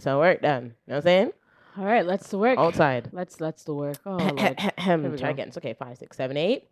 [0.00, 0.62] Get some work done.
[0.62, 1.32] You know what I'm saying?
[1.76, 2.58] All right, let's the work.
[2.58, 3.10] Outside.
[3.12, 3.98] Let's let's the work.
[4.06, 4.56] Oh, Lord.
[5.18, 5.48] Try again.
[5.48, 5.74] It's okay.
[5.74, 6.70] Five, six, seven, eight.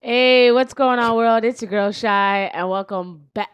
[0.00, 1.44] Hey, what's going on, world?
[1.44, 3.50] It's your girl Shy, and welcome back.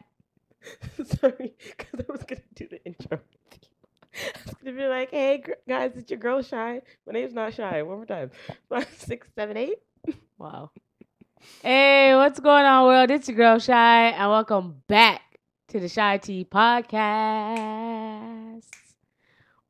[1.04, 3.18] Sorry, because I was gonna do the intro.
[4.14, 6.80] I was gonna be like, "Hey gr- guys, it's your girl Shy.
[7.04, 7.82] My name's not Shy.
[7.82, 8.30] One more time.
[8.68, 9.80] Five, six, seven, eight.
[10.39, 10.71] Wow.
[11.61, 13.11] Hey, what's going on, world?
[13.11, 15.22] It's your girl Shy, and welcome back
[15.71, 17.43] to the Shy T podcast.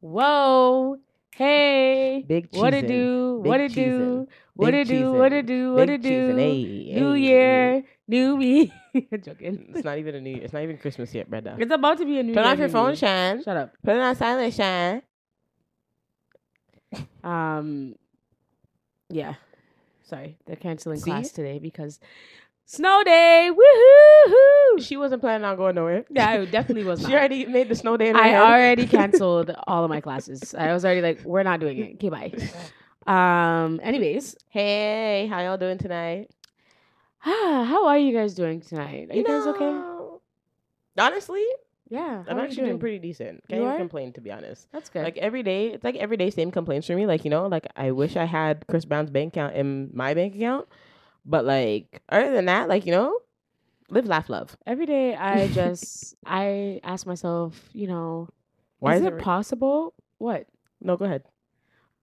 [0.02, 0.98] Whoa.
[1.30, 2.24] Hey.
[2.26, 3.40] Big What it do?
[3.44, 4.26] What it do?
[4.54, 5.12] What it do?
[5.12, 5.74] What it do?
[5.74, 6.32] What it do?
[6.34, 8.72] New year, new me.
[9.24, 9.72] Joking.
[9.72, 10.30] It's not even a new.
[10.30, 10.42] Year.
[10.42, 11.56] It's not even Christmas yet, brother.
[11.56, 12.52] It's about to be a new Turn year.
[12.52, 12.96] off your phone, me.
[12.96, 13.44] Shan.
[13.44, 13.74] Shut up.
[13.84, 15.02] Put it on silent, Shan.
[17.24, 17.94] Um,
[19.08, 19.34] yeah.
[20.02, 21.10] Sorry, they're canceling See?
[21.10, 22.00] class today because
[22.64, 23.50] snow day.
[23.52, 24.82] Woohoo!
[24.82, 26.04] She wasn't planning on going nowhere.
[26.10, 27.14] Yeah, I definitely was She not.
[27.14, 28.12] already made the snow day.
[28.12, 28.42] I head.
[28.42, 30.54] already canceled all of my classes.
[30.54, 31.94] I was already like, we're not doing it.
[31.94, 32.32] Okay, bye.
[33.06, 33.80] Um.
[33.82, 36.30] Anyways, Hey, how y'all doing tonight?
[37.18, 39.08] how are you guys doing tonight?
[39.10, 39.64] Are you, guys okay?
[39.64, 40.20] know,
[40.98, 41.44] Honestly,
[41.88, 42.78] Yeah, I'm you actually doing doing?
[42.80, 43.42] pretty decent.
[43.48, 43.76] Can't even are?
[43.78, 44.68] complain, to be honest.
[44.72, 45.02] That's good.
[45.04, 47.06] Like every day, it's like every day same complaints for me.
[47.06, 50.34] Like you know, like I wish I had Chris Brown's bank account in my bank
[50.36, 50.68] account,
[51.24, 53.18] but like other than that, like you know,
[53.90, 54.56] live, laugh, love.
[54.66, 58.28] Every day, I just I ask myself, you know,
[58.78, 59.20] Why is, is it it?
[59.20, 59.94] possible?
[60.18, 60.46] What
[60.80, 61.22] no, go ahead.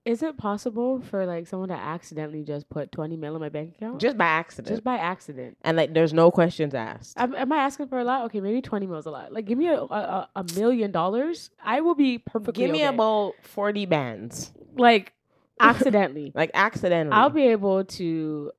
[0.05, 3.75] is it possible for like someone to accidentally just put twenty mil in my bank
[3.75, 5.57] account Just by accident, just by accident?
[5.63, 7.17] and like there's no questions asked.
[7.17, 8.25] Am, am I asking for a lot?
[8.25, 9.33] Okay, maybe twenty mil is a lot.
[9.33, 12.63] Like, give me a a, a million dollars, I will be perfectly.
[12.63, 12.93] Give me okay.
[12.95, 15.13] about forty bands, like
[15.59, 16.31] accidentally.
[16.33, 17.15] like accidentally.
[17.15, 18.51] I'll be able to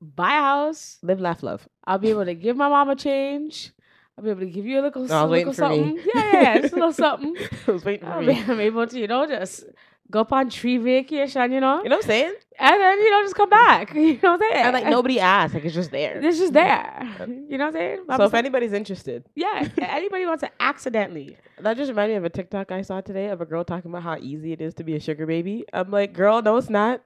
[0.00, 0.98] buy a house.
[1.02, 1.68] live, laugh, love.
[1.84, 3.72] I'll be able to give my mom a change.
[4.16, 5.76] I'll be able to give you a little, No, little waiting for me.
[5.76, 5.96] something.
[6.14, 7.36] Yeah, yeah, yeah, just a little something.
[7.66, 8.34] I was waiting for I'll me.
[8.34, 9.64] be, I'm able to, you know, just
[10.10, 12.34] go up on tree vacation, you know, You know what I'm saying?
[12.58, 13.94] and then you know just come back.
[13.94, 14.64] You know what I'm saying?
[14.66, 16.20] And like nobody asked, like it's just there.
[16.22, 17.08] It's just there.
[17.48, 17.98] You know what I'm saying?
[18.16, 21.36] So if anybody's interested, yeah, anybody wants to accidentally.
[21.60, 24.02] that just reminded me of a TikTok I saw today of a girl talking about
[24.02, 25.64] how easy it is to be a sugar baby.
[25.72, 27.02] I'm like, girl, no, it's not.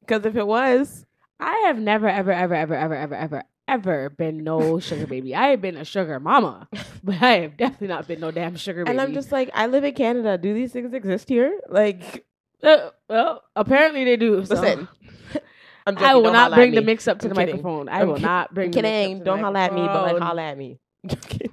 [0.00, 1.04] Because if it was,
[1.40, 5.34] I have never, ever, ever, ever, ever, ever, ever, ever been no sugar baby.
[5.34, 6.68] I have been a sugar mama,
[7.04, 8.92] but I have definitely not been no damn sugar baby.
[8.92, 10.38] and I'm just like, I live in Canada.
[10.38, 11.60] Do these things exist here?
[11.68, 12.24] Like,
[12.62, 14.44] Uh, well, apparently they do.
[14.46, 14.54] So.
[14.54, 14.88] listen,
[15.86, 17.40] I'm joking, I will don't not holla at bring the mix up to I'm the
[17.40, 17.56] kidding.
[17.56, 17.88] microphone.
[17.88, 18.66] I I'm will kid- not bring.
[18.68, 19.18] I'm the mix up kidding.
[19.18, 20.26] to Don't holla at me, but like microphone.
[20.26, 20.78] holla at me.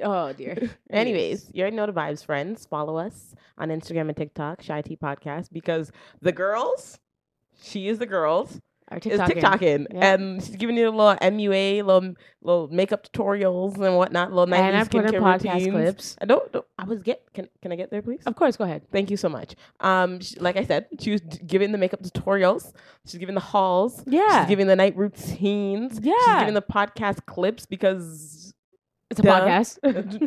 [0.00, 0.70] Oh dear.
[0.90, 2.66] Anyways, you already know the vibes, friends.
[2.66, 5.90] Follow us on Instagram and TikTok, Shy Tea Podcast, because
[6.20, 7.00] the girls,
[7.60, 8.60] she is the girls,
[8.90, 9.60] our is TikTok.
[9.60, 10.14] TikToking, Yeah.
[10.14, 14.54] and she's giving you a little MUA, little little makeup tutorials and whatnot, little and
[14.54, 15.70] I nineties put in podcast routines.
[15.72, 16.16] clips.
[16.20, 16.64] I don't, don't.
[16.78, 17.22] I was get.
[17.34, 18.22] Can can I get there, please?
[18.26, 18.82] Of course, go ahead.
[18.90, 19.54] Thank you so much.
[19.80, 22.72] Um, sh like I said, she was d- giving the makeup tutorials.
[23.06, 24.02] She's giving the hauls.
[24.06, 26.00] Yeah, She's giving the night routines.
[26.02, 28.54] yeah, She's giving the podcast clips because
[29.10, 29.40] it's a duh.
[29.40, 29.78] podcast.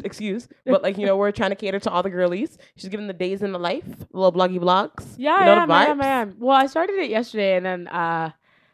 [0.05, 2.57] excuse, but like you know, we're trying to cater to all the girlies.
[2.75, 5.15] She's giving the days in the life, little bloggy blogs.
[5.17, 6.01] yeah, you know I am, I am.
[6.01, 6.35] I am.
[6.39, 8.31] Well, I started it yesterday, and then uh,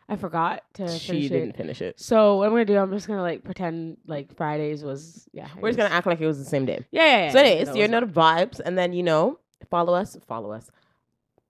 [0.10, 1.58] I forgot to She finish didn't it.
[1.58, 2.00] finish it.
[2.00, 5.48] So what I'm gonna do, I'm just gonna like pretend like Fridays was yeah.
[5.60, 6.86] We're just gonna act like it was the same day.
[6.92, 7.32] Yeah, yeah, yeah.
[7.32, 8.14] So, anyways, you it's know not.
[8.14, 10.70] the vibes, and then you know, follow us, follow us.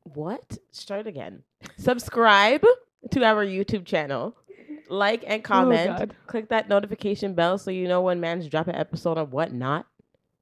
[0.03, 0.57] What?
[0.71, 1.43] Start again.
[1.77, 2.63] Subscribe
[3.11, 4.35] to our YouTube channel.
[4.89, 5.91] Like and comment.
[5.99, 9.85] Oh, Click that notification bell so you know when man's drop an episode or whatnot.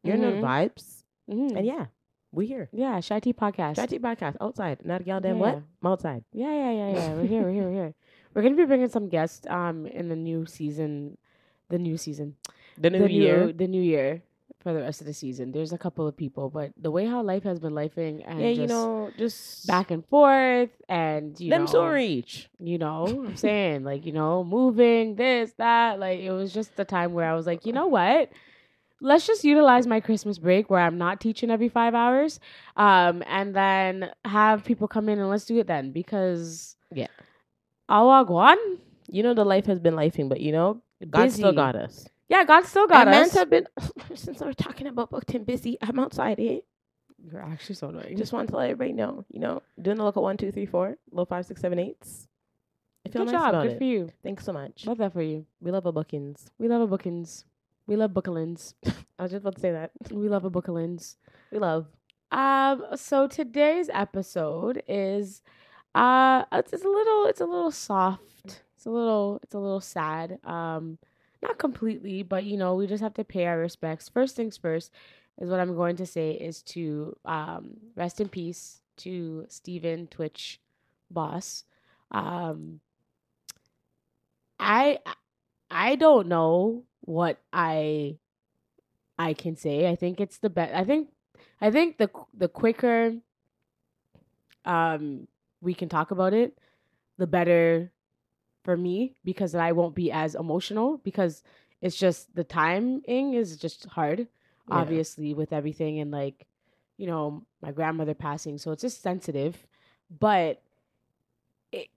[0.03, 1.03] You know the vibes.
[1.27, 1.57] Mhm.
[1.57, 1.85] And yeah,
[2.31, 2.69] we here.
[2.71, 3.77] Yeah, Shy Tea podcast.
[3.77, 4.85] Chatty podcast outside.
[4.85, 5.41] Not a gal damn Yeah.
[5.41, 5.55] what?
[5.81, 6.23] I'm outside.
[6.31, 7.13] Yeah, yeah, yeah, yeah.
[7.15, 7.41] We're here.
[7.41, 7.63] We're here.
[7.63, 7.93] We're here.
[8.35, 11.17] We're gonna be bringing some guests um in the new season,
[11.69, 12.35] the new season,
[12.77, 13.45] The new the year.
[13.47, 14.21] new the new year
[14.59, 15.51] for the rest of the season.
[15.51, 18.49] There's a couple of people, but the way how life has been lifing and yeah,
[18.49, 22.49] just you know, just back and forth and you them know, so reach.
[22.59, 26.85] you know, I'm saying like you know, moving this that like it was just the
[26.85, 28.29] time where I was like, you know what.
[29.01, 32.39] Let's just utilize my Christmas break where I'm not teaching every five hours,
[32.77, 37.07] um, and then have people come in and let's do it then because Yeah.
[37.89, 38.57] Awagwan.
[39.07, 41.55] You know the life has been lifing, but you know, God still Busy.
[41.55, 42.07] got us.
[42.27, 43.15] Yeah, God still got and us.
[43.15, 43.67] mans have been
[44.15, 45.77] since we're talking about booked and busy.
[45.81, 46.59] I'm outside eh?
[47.31, 48.17] You're actually so annoying.
[48.17, 50.97] Just want to let everybody know, you know, doing the local one, two, three, four,
[51.11, 52.27] little five, six, seven, eights.
[53.05, 53.63] I feel good nice job.
[53.63, 53.77] Good it.
[53.77, 54.09] for you.
[54.23, 54.85] Thanks so much.
[54.85, 55.45] Love that for you.
[55.61, 56.49] We love our bookings.
[56.57, 57.45] We love a bookings.
[57.87, 58.73] We love bookalins.
[59.19, 59.91] I was just about to say that.
[60.11, 61.15] We love a bookalins.
[61.51, 61.87] We love.
[62.31, 62.83] Um.
[62.95, 65.41] So today's episode is,
[65.95, 68.21] uh, it's, it's a little, it's a little soft.
[68.75, 70.39] It's a little, it's a little sad.
[70.43, 70.99] Um,
[71.41, 74.09] not completely, but you know, we just have to pay our respects.
[74.09, 74.91] First things first.
[75.39, 80.59] is what I'm going to say is to um, rest in peace to Stephen Twitch
[81.09, 81.63] Boss.
[82.11, 82.79] Um,
[84.59, 84.99] I
[85.69, 88.17] I don't know what I
[89.17, 89.89] I can say.
[89.89, 90.73] I think it's the best.
[90.73, 91.09] I think
[91.61, 93.15] I think the the quicker
[94.63, 95.27] um
[95.65, 96.57] we can talk about it,
[97.17, 97.91] the better
[98.63, 101.43] for me because then I won't be as emotional because
[101.81, 104.25] it's just the timing is just hard, Yeah.
[104.71, 106.47] obviously with everything and like
[106.97, 109.67] you know my grandmother passing, so it's just sensitive,
[110.09, 110.61] but
[111.71, 111.89] it,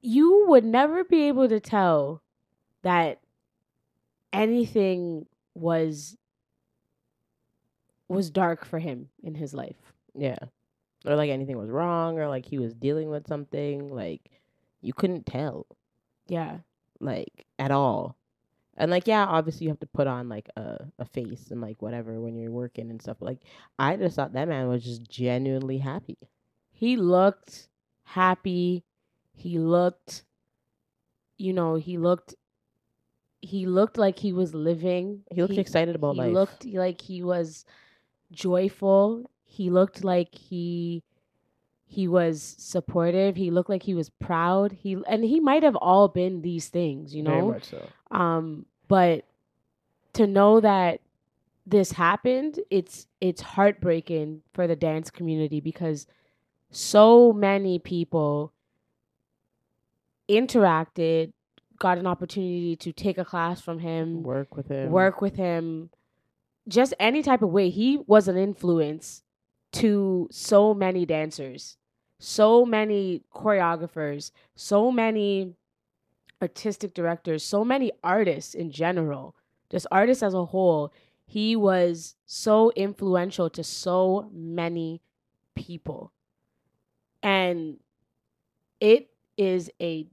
[0.00, 2.22] you would never be able to tell
[2.82, 3.20] that
[4.32, 6.16] anything was
[8.08, 9.92] was dark for him in his life.
[10.14, 10.38] Yeah.
[11.06, 13.94] Or like anything was wrong or like he was dealing with something.
[13.94, 14.30] Like
[14.80, 15.66] you couldn't tell.
[16.28, 16.58] Yeah.
[17.00, 18.16] Like at all.
[18.76, 21.82] And like yeah, obviously you have to put on like a, a face and like
[21.82, 23.18] whatever when you're working and stuff.
[23.20, 23.40] But like
[23.78, 26.18] I just thought that man was just genuinely happy.
[26.72, 27.68] He looked
[28.04, 28.84] happy.
[29.34, 30.24] He looked
[31.40, 32.34] you know, he looked
[33.40, 35.22] he looked like he was living.
[35.32, 36.28] He looked excited about life.
[36.28, 37.64] he looked like he was
[38.30, 39.30] joyful.
[39.50, 41.02] He looked like he
[41.86, 43.34] he was supportive.
[43.34, 44.70] He looked like he was proud.
[44.72, 47.48] He and he might have all been these things, you Very know.
[47.48, 47.88] much so.
[48.12, 49.24] Um, but
[50.12, 51.00] to know that
[51.66, 56.06] this happened, it's it's heartbreaking for the dance community because
[56.70, 58.52] so many people
[60.28, 61.32] interacted,
[61.78, 64.90] got an opportunity to take a class from him, Work with him.
[64.90, 65.90] work with him,
[66.68, 67.68] just any type of way.
[67.70, 69.22] He was an influence
[69.72, 71.76] to so many dancers,
[72.18, 75.54] so many choreographers, so many
[76.42, 79.34] artistic directors, so many artists in general,
[79.70, 80.92] just artists as a whole.
[81.26, 85.00] He was so influential to so many
[85.54, 86.12] people.
[87.22, 87.76] And
[88.80, 90.06] it is a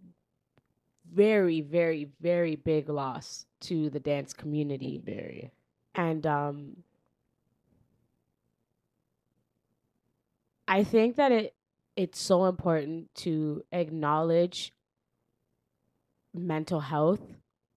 [1.12, 5.52] very, very, very big loss to the dance community Very.
[5.96, 6.78] and um
[10.68, 11.54] I think that it
[11.96, 14.74] it's so important to acknowledge
[16.34, 17.22] mental health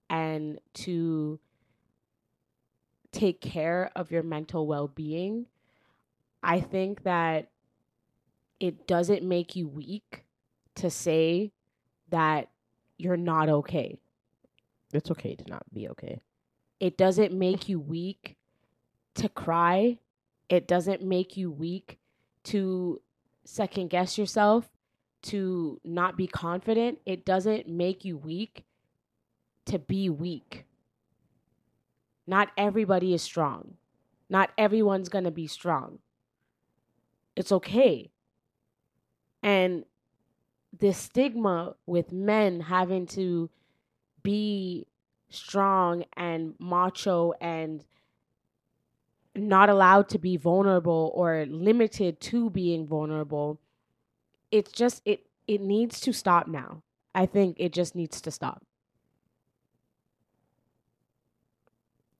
[0.09, 1.39] and to
[3.11, 5.47] take care of your mental well-being.
[6.43, 7.49] I think that
[8.59, 10.23] it doesn't make you weak
[10.75, 11.51] to say
[12.09, 12.49] that
[12.97, 13.97] you're not okay.
[14.93, 16.21] It's okay to not be okay.
[16.79, 18.35] It doesn't make you weak
[19.15, 19.97] to cry.
[20.47, 21.97] It doesn't make you weak
[22.45, 23.01] to
[23.45, 24.69] second guess yourself,
[25.23, 26.99] to not be confident.
[27.05, 28.65] It doesn't make you weak
[29.65, 30.65] to be weak.
[32.25, 33.75] Not everybody is strong.
[34.29, 35.99] Not everyone's going to be strong.
[37.35, 38.11] It's okay.
[39.43, 39.85] And
[40.77, 43.49] the stigma with men having to
[44.23, 44.87] be
[45.29, 47.83] strong and macho and
[49.35, 53.59] not allowed to be vulnerable or limited to being vulnerable
[54.51, 56.83] it's just it it needs to stop now.
[57.15, 58.63] I think it just needs to stop.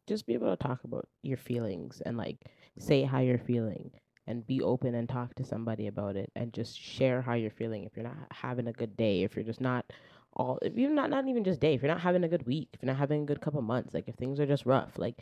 [0.08, 2.38] Just be able to talk about your feelings and like
[2.80, 3.91] say how you're feeling
[4.27, 7.84] and be open and talk to somebody about it and just share how you're feeling
[7.84, 9.86] if you're not having a good day if you're just not
[10.34, 12.70] all if you're not not even just day if you're not having a good week
[12.74, 15.15] if you're not having a good couple months like if things are just rough like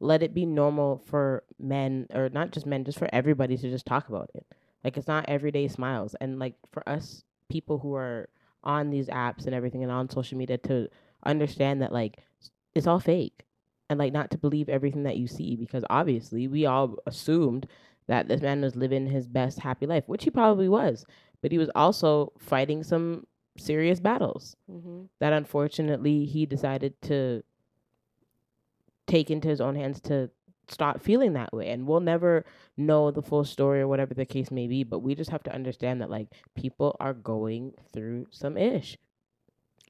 [0.00, 3.86] let it be normal for men or not just men just for everybody to just
[3.86, 4.46] talk about it.
[4.82, 6.16] Like it's not everyday smiles.
[6.20, 8.28] And like for us people who are
[8.64, 10.88] on these apps and everything and on social media to
[11.24, 12.18] understand that like
[12.74, 13.44] it's all fake.
[13.90, 17.66] And like not to believe everything that you see because obviously we all assumed
[18.06, 21.04] that this man was living his best happy life which he probably was.
[21.42, 23.26] But he was also fighting some
[23.58, 25.02] serious battles mm-hmm.
[25.18, 27.42] that unfortunately he decided to
[29.10, 30.30] take into his own hands to
[30.68, 32.44] stop feeling that way and we'll never
[32.76, 35.52] know the full story or whatever the case may be but we just have to
[35.52, 38.96] understand that like people are going through some ish.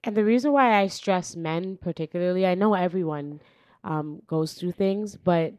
[0.02, 3.40] And the reason why i stress men particularly i know everyone
[3.84, 5.52] um, goes through things but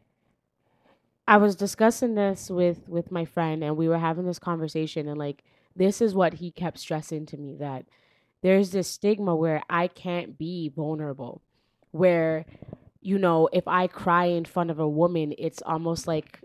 [1.28, 5.18] i was discussing this with with my friend and we were having this conversation and
[5.18, 5.44] like
[5.76, 7.86] this is what he kept stressing to me that
[8.42, 11.40] there's this stigma where I can't be vulnerable,
[11.92, 12.44] where,
[13.02, 16.40] you know, if I cry in front of a woman, it's almost like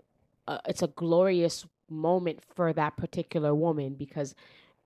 [0.48, 4.34] uh, it's a glorious moment for that particular woman because,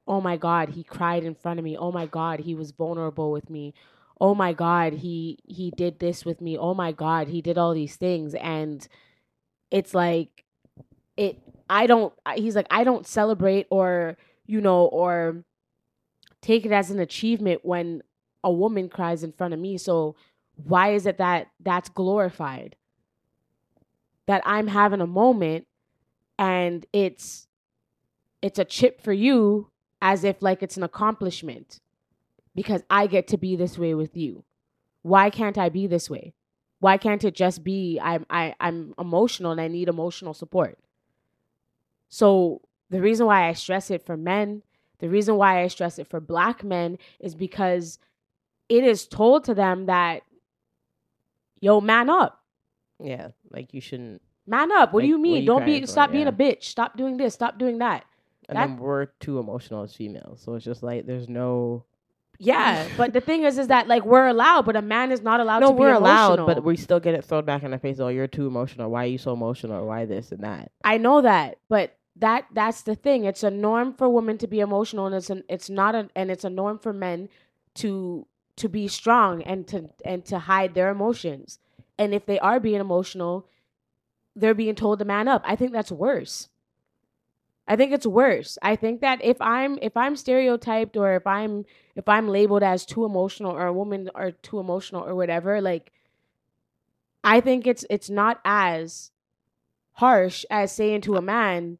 [0.07, 1.77] oh my God, he cried in front of me.
[1.77, 3.73] Oh my God, he was vulnerable with me.
[4.21, 6.59] Oh my God, he he did this with me.
[6.59, 8.87] Oh my God, he did all these things and
[9.71, 10.45] it's like
[11.17, 15.45] it I don't he's like I don't celebrate or you know or
[16.43, 18.03] take it as an achievement when
[18.45, 19.79] a woman cries in front of me.
[19.79, 20.17] So
[20.57, 22.77] why is it that that's glorified?
[24.27, 25.67] That I'm having a moment
[26.39, 27.47] and it's
[28.41, 31.81] it's a chip for you as if like it's an accomplishment
[32.55, 34.45] because I get to be this way with you.
[35.03, 36.35] Why can't I be this way?
[36.81, 40.79] Why can't it just be I'm I, I'm emotional and I need emotional support?
[42.09, 44.63] So the reason why I stress it for men,
[44.99, 47.99] the reason why I stress it for black men is because
[48.69, 50.23] it is told to them that
[51.63, 52.39] yo, man up.
[53.03, 54.21] Yeah, like you shouldn't.
[54.47, 54.93] Man up.
[54.93, 55.43] What do you mean?
[55.43, 55.87] you Don't be crying for?
[55.87, 56.65] stop being a bitch.
[56.65, 57.33] Stop doing this.
[57.33, 58.05] Stop doing that.
[58.49, 61.85] And That- then we're too emotional as females, so it's just like there's no.
[62.39, 65.39] Yeah, but the thing is, is that like we're allowed, but a man is not
[65.39, 66.01] allowed No, to be emotional.
[66.03, 66.07] We're
[66.43, 68.01] allowed, but we still get it thrown back in our face.
[68.01, 68.91] Oh, you're too emotional.
[68.91, 69.87] Why are you so emotional?
[69.87, 70.73] Why this and that?
[70.83, 73.25] I know that, but that that's the thing.
[73.27, 76.33] It's a norm for women to be emotional, and it's an it's not a and
[76.33, 77.29] it's a norm for men
[77.75, 81.59] to to be strong and to and to hide their emotions.
[81.99, 83.47] And if they are being emotional,
[84.35, 85.43] they're being told to man up.
[85.45, 86.49] I think that's worse.
[87.67, 88.59] I think it's worse.
[88.61, 92.85] I think that if I'm if I'm stereotyped or if I'm if I'm labeled as
[92.85, 95.93] too emotional or a woman or too emotional or whatever, like
[97.23, 99.13] I think it's it's not as
[99.93, 101.79] harsh as saying to a man,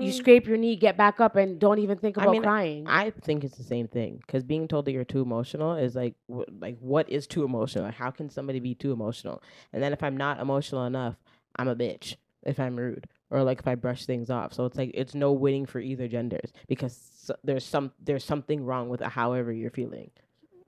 [0.00, 0.14] you Mm.
[0.14, 2.84] scrape your knee, get back up, and don't even think I about mean, crying.
[2.86, 6.14] I think it's the same thing because being told that you're too emotional is like,
[6.60, 7.84] like what is too emotional?
[7.84, 9.42] Like, how can somebody be too emotional?
[9.72, 11.16] And then if I'm not emotional enough,
[11.56, 12.16] I'm a bitch.
[12.44, 15.32] If I'm rude or like if I brush things off, so it's like it's no
[15.32, 20.10] winning for either genders because there's some there's something wrong with however you're feeling.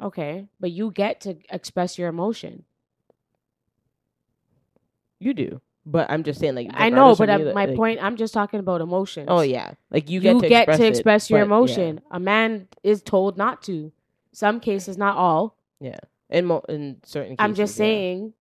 [0.02, 2.64] okay, but you get to express your emotion.
[5.20, 8.16] You do, but I'm just saying like I know, but uh, my like- point, I'm
[8.16, 9.26] just talking about emotions.
[9.30, 11.56] Oh yeah, like you you get to express, it, your but, yeah.
[11.56, 12.00] emotion.
[12.10, 13.90] A man is told not to.
[14.32, 15.56] Some cases, not all.
[15.80, 17.84] Yeah, in mo- in certain cases, I'm just yeah.
[17.84, 18.32] saying,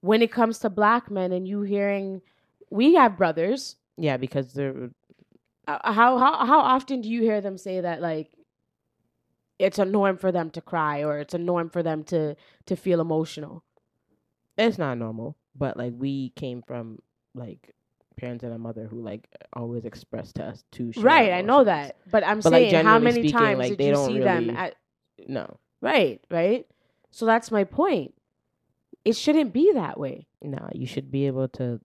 [0.00, 2.20] when it comes to black men, and you hearing,
[2.70, 3.76] we have brothers.
[3.96, 4.90] Yeah, because they're
[5.68, 8.32] Uh, how how how often do you hear them say that like
[9.58, 12.34] it's a norm for them to cry or it's a norm for them to
[12.66, 13.62] to feel emotional?
[14.58, 16.98] it's not normal, but like we came from
[17.34, 17.74] like
[18.16, 21.64] parents and a mother who like always expressed to us to share right, I know
[21.64, 24.06] that, but I'm But, like, saying how many speaking, times like, did they you don't
[24.08, 24.74] see them at
[25.26, 26.66] No, right right?
[27.10, 28.14] So that's my point.
[29.04, 30.26] It shouldn't be that way.
[30.42, 31.80] no, you should be able to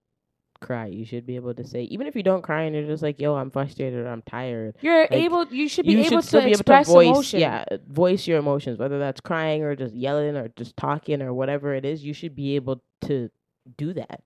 [0.62, 0.88] cry.
[0.88, 3.20] You should be able to say, even if you don't cry and you're just like,
[3.20, 4.76] yo, I'm frustrated or I'm tired.
[4.82, 5.46] You're able.
[5.48, 7.40] You should be you able should to be able to express voice, emotion.
[7.40, 11.74] yeah, voice your emotions, whether that's crying or just yelling or just talking or whatever
[11.74, 12.04] it is.
[12.04, 13.30] You should be able to
[13.78, 14.22] do that.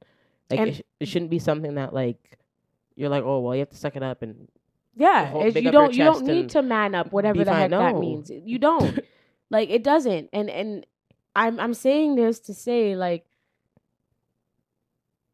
[0.50, 2.38] Like And- it, sh- it shouldn't be something that like
[2.96, 4.48] you're like, oh well, you have to suck it up and
[4.96, 8.30] Yeah, hold- you don't you don't need to man up, whatever the heck that means.
[8.30, 9.00] You don't.
[9.50, 10.30] like it doesn't.
[10.34, 10.86] And and
[11.36, 13.26] I'm I'm saying this to say like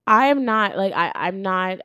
[0.07, 1.79] I am not like I I'm not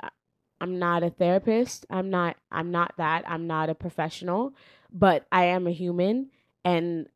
[0.61, 1.87] I'm not a therapist.
[1.89, 3.25] I'm not I'm not that.
[3.27, 4.55] I'm not a professional,
[4.93, 6.31] but I am a human
[6.65, 7.09] and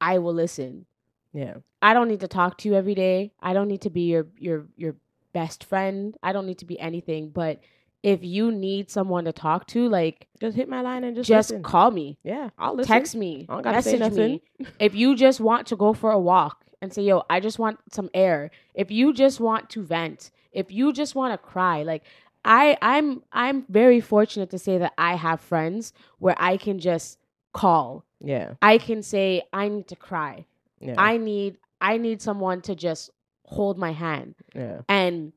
[0.00, 0.86] I will listen.
[1.32, 3.32] Yeah, I don't need to talk to you every day.
[3.40, 4.96] I don't need to be your your your
[5.32, 6.16] best friend.
[6.22, 7.60] I don't need to be anything, but
[8.02, 11.50] if you need someone to talk to, like just hit my line and just just
[11.50, 11.62] listen.
[11.62, 12.92] call me, Yeah, I'll listen.
[12.92, 14.66] text me, I don't gotta say message me.
[14.80, 17.78] if you just want to go for a walk and say, "Yo, I just want
[17.90, 22.02] some air." If you just want to vent, if you just want to cry, like
[22.44, 27.18] I I'm I'm very fortunate to say that I have friends where I can just
[27.52, 28.04] call.
[28.20, 30.46] Yeah, I can say I need to cry.
[30.82, 33.10] Yeah, I need I need someone to just
[33.44, 34.34] hold my hand.
[34.54, 35.32] yeah, And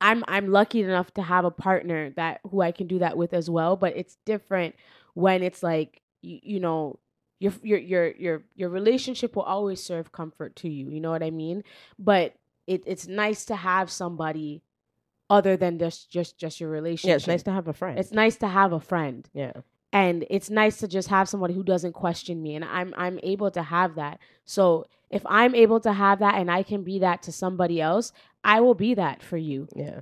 [0.00, 3.34] I'm I'm lucky enough to have a partner that who I can do that with
[3.34, 4.74] as well, but it's different
[5.14, 6.98] when it's like you, you know
[7.38, 11.22] your your your your your relationship will always serve comfort to you, you know what
[11.22, 11.64] I mean?
[11.98, 12.34] But
[12.66, 14.62] it it's nice to have somebody
[15.28, 17.08] other than just just just your relationship.
[17.08, 17.16] yeah.
[17.16, 17.98] It's nice to have a friend.
[17.98, 19.52] It's nice to have a friend yeah,
[19.92, 23.50] and it's nice to just have somebody who doesn't question me and i'm i'm able
[23.50, 24.18] to have that.
[24.44, 28.12] So if i'm able to have that and i can be that to somebody else
[28.44, 29.68] i will be that for you.
[29.74, 30.00] Yeah,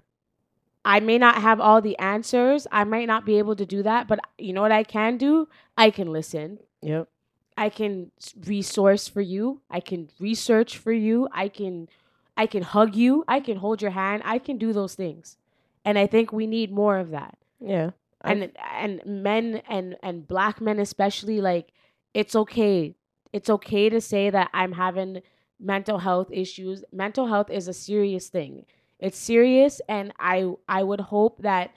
[0.85, 2.67] i may not have all the answers.
[2.71, 5.49] I might not be able to do that but you know what i can do?
[5.77, 6.59] I can listen.
[6.83, 7.09] Yep,
[7.57, 8.11] i can
[8.47, 9.63] resource for you.
[9.71, 11.29] I can research for you.
[11.33, 11.89] I can
[12.37, 13.25] i can hug you.
[13.27, 14.23] I can hold your hand.
[14.25, 15.37] I can do those things.
[15.85, 17.39] And i think we need more of that.
[17.61, 17.91] Yeah.
[18.23, 21.73] And and men and and black men especially like
[22.15, 22.97] it's okay
[23.33, 25.23] it's okay to say that i'm having
[25.61, 26.85] mental health issues.
[26.93, 28.65] Mental health is a serious thing.
[28.99, 31.71] It's serious and I I would hope that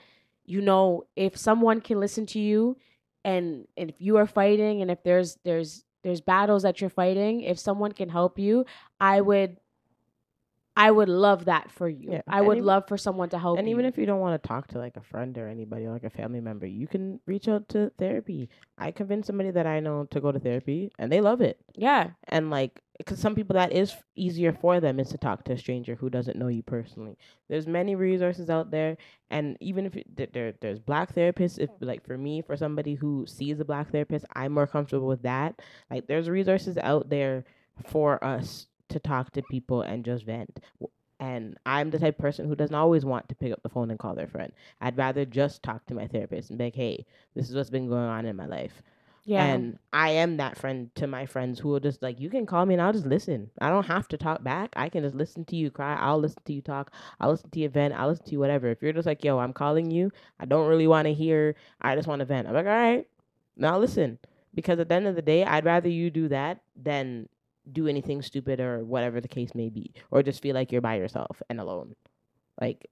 [0.44, 2.76] you know if someone can listen to you
[3.24, 7.60] and if you are fighting and if there's there's there's battles that you're fighting, if
[7.60, 8.66] someone can help you,
[9.00, 9.58] I would
[10.76, 12.12] I would love that for you.
[12.12, 13.74] Yeah, I would and love for someone to help And you.
[13.74, 16.04] even if you don't want to talk to like a friend or anybody or like
[16.04, 18.48] a family member, you can reach out to therapy.
[18.78, 21.58] I convinced somebody that I know to go to therapy and they love it.
[21.74, 22.10] yeah.
[22.28, 25.58] And like, because some people that is easier for them is to talk to a
[25.58, 27.18] stranger who doesn't know you personally.
[27.48, 28.96] There's many resources out there,
[29.28, 33.26] and even if it, there there's black therapists, if like for me, for somebody who
[33.26, 35.60] sees a black therapist, I'm more comfortable with that.
[35.90, 37.44] Like, there's resources out there
[37.86, 40.60] for us to talk to people and just vent.
[41.20, 43.90] And I'm the type of person who doesn't always want to pick up the phone
[43.90, 44.52] and call their friend.
[44.80, 47.88] I'd rather just talk to my therapist and be like, hey, this is what's been
[47.88, 48.82] going on in my life.
[49.24, 49.44] Yeah.
[49.44, 52.66] And I am that friend to my friends who will just like, you can call
[52.66, 53.50] me and I'll just listen.
[53.60, 54.72] I don't have to talk back.
[54.74, 55.94] I can just listen to you cry.
[55.94, 56.92] I'll listen to you talk.
[57.20, 57.94] I'll listen to you vent.
[57.94, 58.68] I'll listen to you whatever.
[58.68, 60.10] If you're just like, yo, I'm calling you.
[60.40, 61.54] I don't really want to hear.
[61.80, 62.48] I just want to vent.
[62.48, 63.06] I'm like, all right,
[63.56, 64.18] now listen.
[64.54, 67.28] Because at the end of the day, I'd rather you do that than
[67.70, 70.96] do anything stupid or whatever the case may be, or just feel like you're by
[70.96, 71.94] yourself and alone.
[72.60, 72.88] Like,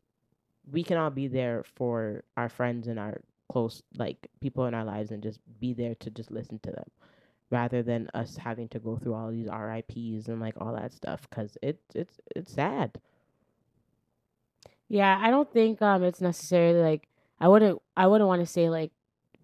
[0.71, 4.85] we can all be there for our friends and our close like people in our
[4.85, 6.89] lives and just be there to just listen to them
[7.51, 11.29] rather than us having to go through all these RIPs and like all that stuff
[11.31, 13.01] cuz it it's it's sad.
[14.89, 17.09] Yeah, I don't think um it's necessarily like
[17.41, 18.93] I wouldn't I wouldn't want to say like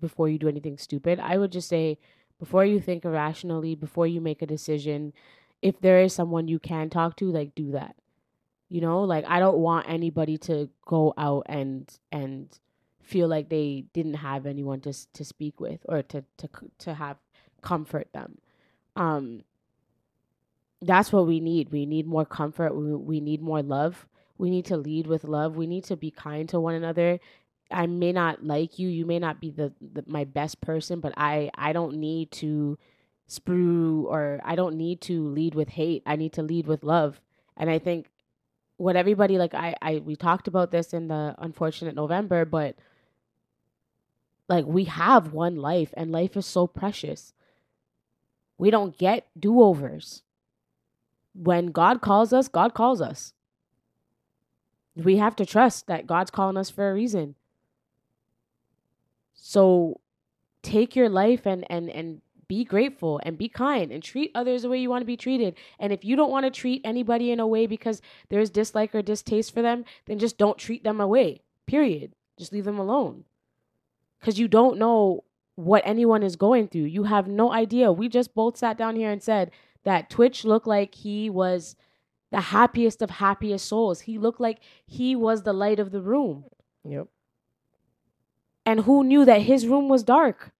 [0.01, 1.19] before you do anything stupid.
[1.19, 1.99] I would just say
[2.39, 5.13] before you think irrationally, before you make a decision,
[5.63, 7.97] if there is someone you can talk to, like do that.
[8.69, 12.49] You know, like I don't want anybody to go out and and
[13.01, 17.17] feel like they didn't have anyone to to speak with or to to to have
[17.63, 18.39] comfort them.
[18.97, 19.45] Um
[20.83, 21.71] that's what we need.
[21.71, 22.75] We need more comfort.
[22.75, 24.07] We, we need more love.
[24.39, 25.57] We need to lead with love.
[25.57, 27.19] We need to be kind to one another.
[27.71, 28.89] I may not like you.
[28.89, 32.79] You may not be the, the my best person, but I I don't need to
[33.29, 36.03] sprue or I don't need to lead with hate.
[36.07, 37.21] I need to lead with love.
[37.57, 38.11] And I think
[38.77, 42.77] what everybody like I I we talked about this in the unfortunate November, but
[44.49, 47.33] like we have one life and life is so precious.
[48.59, 50.23] We don't get do-overs
[51.35, 53.33] when God calls us, God calls us.
[54.95, 57.35] We have to trust that God's calling us for a reason.
[59.37, 60.01] So
[60.63, 64.69] take your life and and and be grateful and be kind and treat others the
[64.69, 65.55] way you want to be treated.
[65.79, 69.03] And if you don't want to treat anybody in a way because there's dislike or
[69.03, 71.43] distaste for them, then just don't treat them away.
[71.67, 72.15] Period.
[72.39, 73.25] Just leave them alone.
[74.21, 75.25] Cuz you don't know
[75.57, 76.83] what anyone is going through.
[76.83, 77.91] You have no idea.
[77.91, 79.51] We just both sat down here and said
[79.85, 81.77] that Twitch looked like he was
[82.31, 84.03] the happiest of happiest souls.
[84.03, 86.45] He looked like he was the light of the room.
[86.85, 87.09] Yep.
[88.67, 90.51] And who knew that his room was dark?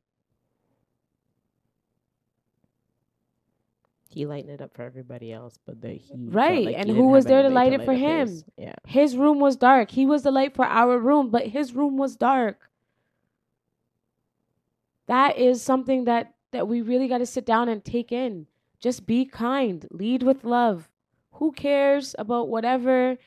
[4.09, 7.09] He lightened it up for everybody else, but the he Right, like and he who
[7.09, 8.29] was there to anybody light it for him?
[8.29, 8.45] his.
[8.57, 8.75] Yeah.
[8.87, 9.91] His room was dark.
[9.91, 12.71] He was the light for our room, but his room was dark.
[15.07, 18.47] That is something that that we really got to sit down and take in.
[18.81, 20.89] Just be kind, lead with love.
[21.33, 23.19] Who cares about whatever?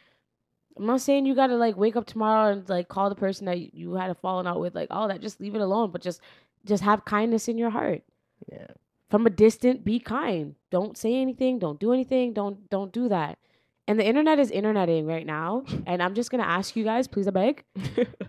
[0.79, 3.45] I'm not saying you got to like wake up tomorrow and like call the person
[3.47, 5.21] that you had a falling out with like all that.
[5.21, 6.21] Just leave it alone, but just
[6.65, 8.01] just have kindness in your heart.
[8.49, 8.67] Yeah.
[9.09, 10.55] From a distance, be kind.
[10.71, 11.59] Don't say anything.
[11.59, 12.31] Don't do anything.
[12.31, 13.39] Don't don't do that.
[13.87, 15.65] And the internet is interneting right now.
[15.85, 17.65] And I'm just gonna ask you guys, please, I beg,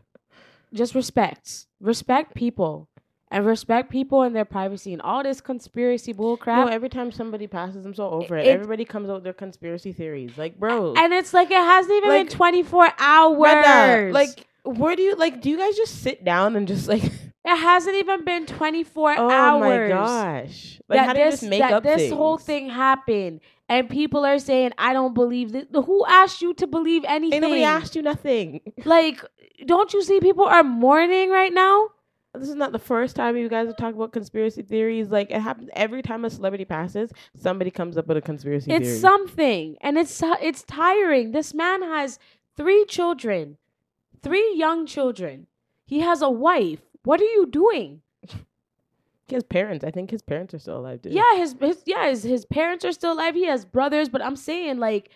[0.75, 2.89] just respect, respect people,
[3.31, 6.71] and respect people and their privacy and all this conspiracy bull No, crap.
[6.71, 8.47] every time somebody passes, I'm so over it.
[8.47, 10.37] It- Everybody comes out with their conspiracy theories.
[10.37, 13.39] Like, bro, and it's like it hasn't even Like, been 24 hours.
[13.39, 15.41] brother, like, where do you like?
[15.41, 17.05] Do you guys just sit down and just like?
[17.45, 19.65] it hasn't even been 24 oh hours.
[19.65, 20.81] Oh my gosh!
[20.89, 22.13] Like, that how do you this that this things?
[22.13, 26.67] whole thing happened, and people are saying, "I don't believe this." Who asked you to
[26.67, 27.41] believe anything?
[27.41, 28.61] Nobody asked you nothing.
[28.85, 29.25] Like,
[29.67, 31.89] don't you see people are mourning right now?
[32.35, 35.09] This is not the first time you guys have talked about conspiracy theories.
[35.11, 38.87] Like it happens every time a celebrity passes, somebody comes up with a conspiracy It's
[38.87, 38.99] theory.
[39.01, 41.33] something, and it's it's tiring.
[41.33, 42.19] This man has
[42.57, 43.57] three children,
[44.23, 45.49] three young children.
[45.87, 46.81] He has a wife.
[47.03, 48.03] What are you doing?
[49.27, 49.85] He has parents.
[49.85, 51.11] I think his parents are still alive too.
[51.11, 53.35] Yeah, his, his yeah his, his parents are still alive.
[53.35, 55.11] He has brothers, but I'm saying like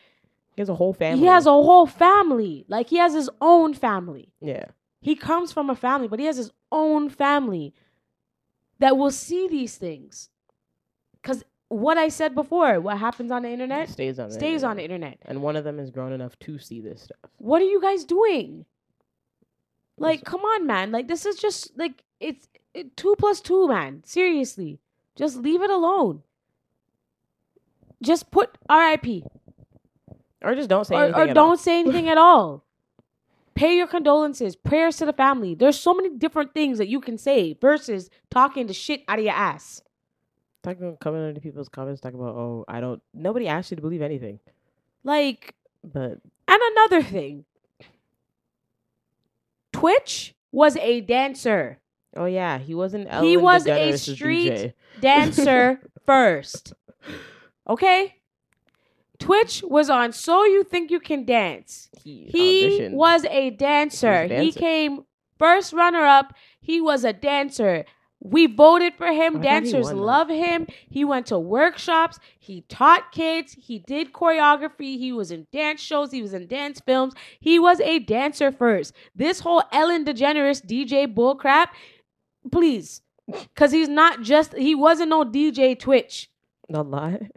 [0.56, 1.20] he has a whole family.
[1.20, 2.64] he has a whole family.
[2.68, 4.32] Like he has his own family.
[4.40, 4.66] yeah.
[5.04, 7.74] He comes from a family, but he has his own family
[8.78, 10.30] that will see these things.
[11.22, 12.80] Cause what I said before.
[12.80, 15.12] What happens on the internet stays on the stays on the internet.
[15.12, 15.30] internet.
[15.30, 17.30] And one of them is grown enough to see this stuff.
[17.36, 18.64] What are you guys doing?
[19.98, 20.90] Like, come on, man.
[20.90, 24.02] Like, this is just like it's it, two plus two, man.
[24.06, 24.78] Seriously,
[25.16, 26.22] just leave it alone.
[28.02, 29.24] Just put R.I.P.
[30.42, 31.56] Or just don't say or, anything or don't all.
[31.58, 32.63] say anything at all.
[33.54, 35.54] Pay your condolences, prayers to the family.
[35.54, 39.24] There's so many different things that you can say versus talking the shit out of
[39.24, 39.80] your ass.
[40.64, 44.02] Talking coming into people's comments talking about oh I don't nobody asked you to believe
[44.02, 44.40] anything.
[45.04, 47.44] Like, But and another thing.
[49.72, 51.78] Twitch was a dancer.
[52.16, 54.72] oh yeah, he wasn't Ellen He was a street DJ.
[55.00, 56.72] dancer first.
[57.68, 58.16] Okay?
[59.24, 61.88] Twitch was on So You Think You Can Dance.
[62.02, 64.22] He, He was a dancer.
[64.24, 64.58] He dancer.
[64.58, 65.04] came
[65.38, 66.34] first runner up.
[66.60, 67.84] He was a dancer.
[68.20, 69.36] We voted for him.
[69.36, 70.66] I Dancers love him.
[70.88, 72.18] He went to workshops.
[72.38, 73.52] He taught kids.
[73.52, 74.98] He did choreography.
[74.98, 76.10] He was in dance shows.
[76.10, 77.12] He was in dance films.
[77.38, 78.94] He was a dancer first.
[79.14, 81.68] This whole Ellen DeGeneres DJ bullcrap,
[82.50, 83.02] please.
[83.26, 86.30] Because he's not just, he wasn't no DJ Twitch.
[86.68, 87.28] Not lie.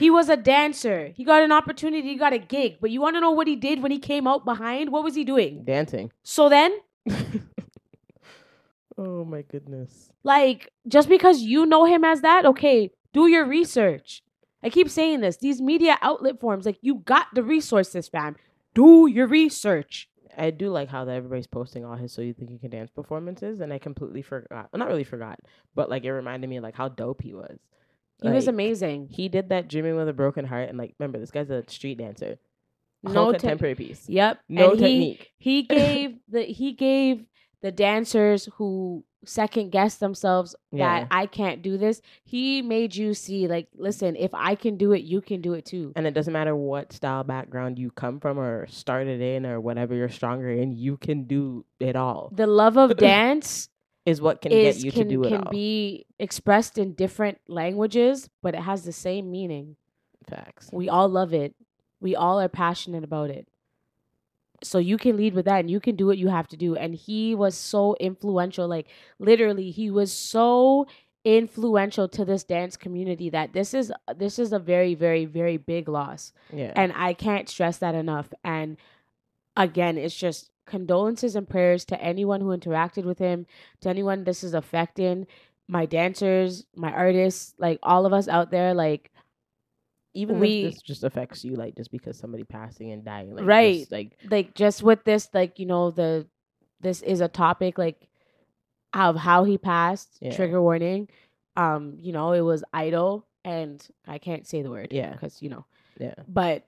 [0.00, 1.12] He was a dancer.
[1.14, 2.08] He got an opportunity.
[2.08, 2.78] He got a gig.
[2.80, 4.90] But you want to know what he did when he came out behind?
[4.90, 5.62] What was he doing?
[5.62, 6.10] Dancing.
[6.22, 6.74] So then,
[8.96, 10.10] oh my goodness.
[10.24, 14.22] like, just because you know him as that, okay, do your research.
[14.62, 15.36] I keep saying this.
[15.36, 18.36] These media outlet forms, like, you got the resources, fam.
[18.72, 20.08] Do your research.
[20.34, 22.90] I do like how that everybody's posting all his "So You Think You Can Dance"
[22.90, 24.70] performances, and I completely forgot.
[24.72, 25.40] Well, not really forgot,
[25.74, 27.58] but like it reminded me of like how dope he was.
[28.22, 29.08] He was amazing.
[29.10, 31.98] He did that "Dreaming with a Broken Heart," and like remember, this guy's a street
[31.98, 32.38] dancer.
[33.02, 34.08] No No te- contemporary piece.
[34.08, 34.40] Yep.
[34.48, 35.32] No and he, technique.
[35.38, 37.24] he gave the he gave
[37.62, 41.00] the dancers who second guess themselves Yeah.
[41.00, 42.00] that I can't do this.
[42.24, 45.66] He made you see like, listen, if I can do it, you can do it
[45.66, 45.92] too.
[45.94, 49.94] And it doesn't matter what style background you come from or started in or whatever
[49.94, 52.30] you're stronger in, you can do it all.
[52.34, 53.68] The love of dance
[54.06, 55.50] Is what can is get you can to do it It can all.
[55.50, 59.76] be expressed in different languages, but it has the same meaning.
[60.28, 60.70] Facts.
[60.72, 61.54] We all love it.
[62.00, 63.46] We all are passionate about it.
[64.62, 66.76] So you can lead with that and you can do what you have to do.
[66.76, 68.68] And he was so influential.
[68.68, 70.86] Like literally, he was so
[71.24, 75.88] influential to this dance community that this is this is a very, very, very big
[75.88, 76.32] loss.
[76.52, 76.72] Yeah.
[76.76, 78.32] And I can't stress that enough.
[78.44, 78.76] And
[79.56, 83.46] again, it's just condolences and prayers to anyone who interacted with him,
[83.82, 85.26] to anyone this is affecting,
[85.68, 89.10] my dancers, my artists, like all of us out there, like
[90.14, 93.46] even we- if this just affects you, like just because somebody passing and dying, like
[93.46, 93.80] Right.
[93.80, 96.26] just, like like just with this like you know the
[96.80, 98.08] this is a topic like
[98.94, 100.34] of how he passed Yeah.
[100.34, 101.08] trigger warning
[101.56, 105.12] um you know it was idle and i can't say the word Yeah.
[105.12, 105.64] because you know
[105.98, 106.66] yeah, but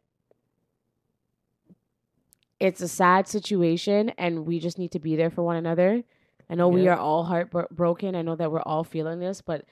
[2.62, 6.04] it's a sad situation and we just need to be there for one another.
[6.48, 8.14] I know we are all heartbroken.
[8.14, 9.64] I know that we're all feeling this but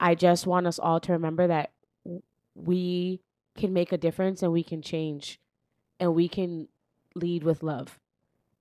[0.00, 1.72] i just want us all to remember that
[2.54, 3.20] we
[3.56, 5.40] can make a difference and we can change
[5.98, 6.68] and we can
[7.16, 7.98] lead with love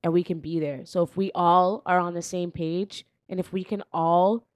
[0.03, 0.83] and we can be there.
[0.85, 4.47] So if we all are on the same page and if we can all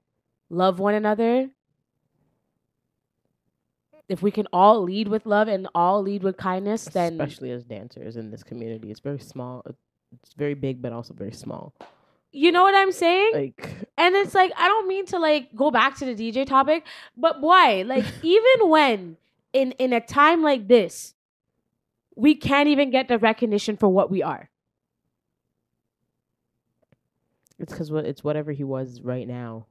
[0.49, 1.49] love one another
[4.11, 7.63] if we can all lead with love and all lead with kindness then especially as
[7.63, 9.63] dancers in this community, it's very small.
[9.65, 9.71] Uh,
[10.21, 11.73] it's very big, but also very small.
[12.33, 13.61] you know what i'm saying Like
[13.97, 17.41] And it's like I don't mean to like go back to the DJ topic, but
[17.41, 17.83] why?
[17.93, 19.17] Like even when
[19.53, 21.13] in in a time like this,
[22.15, 24.49] we can't even get the recognition for what we are.
[27.59, 29.67] it's because what it's whatever he was right now.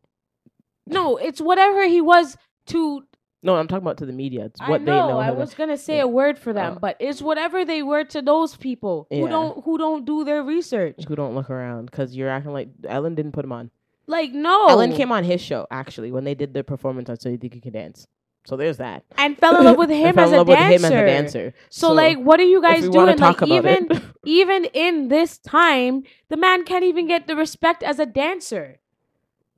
[0.86, 3.04] No, it's whatever he was to
[3.42, 4.46] No, I'm talking about to the media.
[4.46, 5.18] It's what I they know, know.
[5.18, 6.02] I was gonna say yeah.
[6.02, 6.78] a word for them, Oh.
[6.80, 9.28] but it's whatever they were to those people who Yeah.
[9.30, 11.04] don't who don't do their research.
[11.08, 13.70] who don't look around because you're acting like Ellen didn't put him on.
[14.06, 17.28] Like no, Ellen came on his show actually when they did the performance on So
[17.30, 18.06] You Think You Can Dance.
[18.46, 19.04] So there's that.
[19.18, 20.74] and fell in love with him, as, in a love with dancer.
[20.76, 21.54] him as a dancer.
[21.68, 23.14] So, like, what are you guys doing?
[23.18, 27.82] talk Like about even even in this time, the man can't even get the respect
[27.82, 28.80] as a dancer.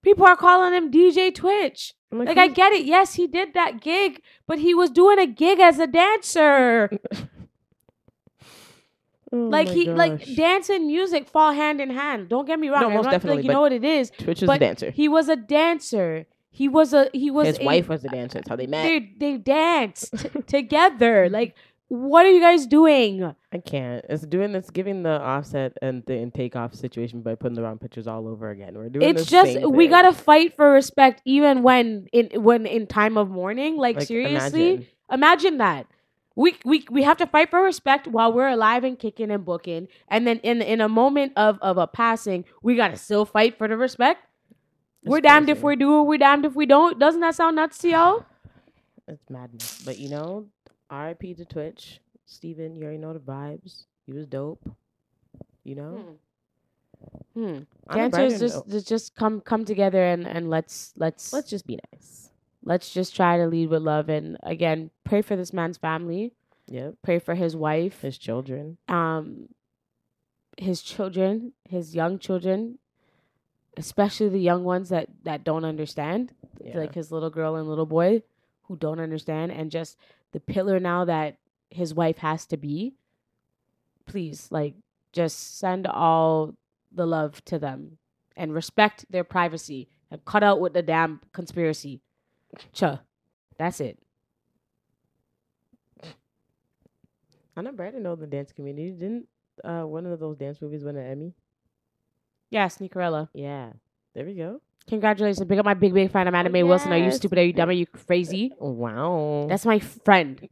[0.03, 1.95] People are calling him DJ Twitch.
[2.13, 2.85] I'm Like I get it.
[2.85, 6.91] Yes, he did that gig, but he was doing a gig as a dancer.
[9.35, 12.29] Oh like he like dance and music fall hand in hand.
[12.29, 12.83] Don't get me wrong.
[12.83, 14.11] No, most not- definitely, Like, you know what it is.
[14.11, 14.91] Twitch is but a dancer.
[14.91, 16.27] He was a dancer.
[16.51, 18.35] He was a he was His a, wife was a dancer.
[18.41, 18.83] That's how they met.
[18.83, 21.31] they they danced t- together.
[21.31, 21.57] Like
[21.93, 23.35] what are you guys doing?
[23.53, 24.03] I can't.
[24.09, 27.77] It's doing this, giving the Offset and the and Takeoff situation by putting the wrong
[27.79, 28.79] pictures all over again.
[28.79, 29.07] We're doing.
[29.11, 33.77] It's just we gotta fight for respect, even when in when in time of mourning.
[33.77, 34.87] Like, Like, seriously, imagine.
[35.13, 35.87] imagine that.
[36.35, 39.89] We, we we have to fight for respect while we're alive and kicking and booking,
[40.09, 43.69] and then in in a moment of of a passing, we gotta still fight for
[43.69, 44.25] the respect.
[45.05, 46.99] we're damned if we do, we're damned if we don't.
[46.99, 48.25] Doesn't that sound nuts to y'all?
[49.07, 49.83] It's madness.
[49.85, 50.47] But you know,
[50.93, 51.35] R.I.P.
[51.35, 52.01] to Twitch.
[52.27, 53.85] Stephen, you already know the vibes.
[54.07, 54.63] He was dope.
[55.65, 56.05] You know.
[57.35, 57.41] Hmm.
[57.41, 61.33] On a Dancers brighter just note, just just come come together and and let's let's
[61.33, 62.31] let's just be nice.
[62.63, 66.33] let's just try to lead with love and again pray for this man's family,
[66.69, 66.95] Yep.
[67.03, 68.77] pray for his wife, His children.
[68.89, 69.49] um
[70.59, 72.79] his children, his young children,
[73.77, 76.79] especially the young ones that that don't understand, Yeah.
[76.79, 78.23] like his little girl and little boy
[78.65, 79.97] who don't understand and just
[80.33, 81.37] the pillar now that
[81.71, 82.95] his wife has to be.
[84.07, 84.75] Please, like
[85.13, 86.55] just send all
[86.91, 87.99] the love to them
[88.37, 92.01] and respect their privacy and cut out with the damn conspiracy.
[92.73, 93.01] Cha.
[93.59, 93.99] That's it.
[97.57, 99.29] On a brighter know the dance community didn't
[99.63, 101.35] uh one of those dance movies win an Emmy.
[102.51, 103.29] Yeah, Sneakerella.
[103.35, 103.73] Yeah.
[104.15, 104.61] There we go.
[104.89, 105.45] Congratulations.
[105.47, 106.93] Big up my big, big fan of Amanda Wilson.
[106.93, 107.39] Are you stupid?
[107.39, 107.69] Are you dumb?
[107.69, 108.53] Are you crazy?
[108.59, 109.47] Wow.
[109.49, 110.49] That's my friend.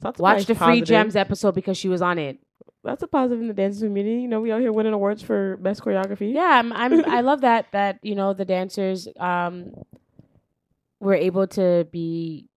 [0.00, 0.88] That's Watch nice the Free positive.
[0.88, 2.38] Gems episode because she was on it.
[2.84, 4.22] That's a positive in the dance community.
[4.22, 6.34] You know, we out here winning awards for best choreography.
[6.34, 9.72] Yeah, I'm, I'm I love that that you know the dancers um
[10.98, 12.48] were able to be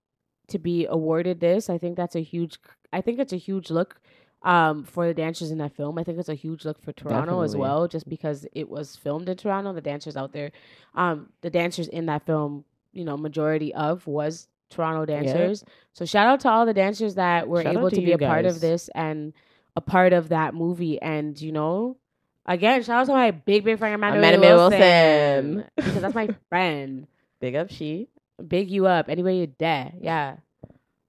[0.47, 1.69] to be awarded this.
[1.69, 2.57] I think that's a huge
[2.91, 3.99] I think it's a huge look
[4.45, 5.97] um for the dancers in that film.
[5.97, 9.27] I think it's a huge look for Toronto as well just because it was filmed
[9.27, 9.73] in Toronto.
[9.73, 10.51] The dancers out there
[10.93, 15.63] um the dancers in that film, you know, majority of was Toronto dancers.
[15.93, 18.17] So shout out to all the dancers that were Shout able to to be a
[18.17, 19.33] part of this and
[19.75, 21.97] a part of that movie and you know
[22.45, 25.69] again shout out to my big big friend Amanda, Amanda Wilson, Wilson.
[25.75, 27.07] because that's my friend
[27.41, 28.07] Big up she.
[28.47, 30.37] big you up anywhere you're there yeah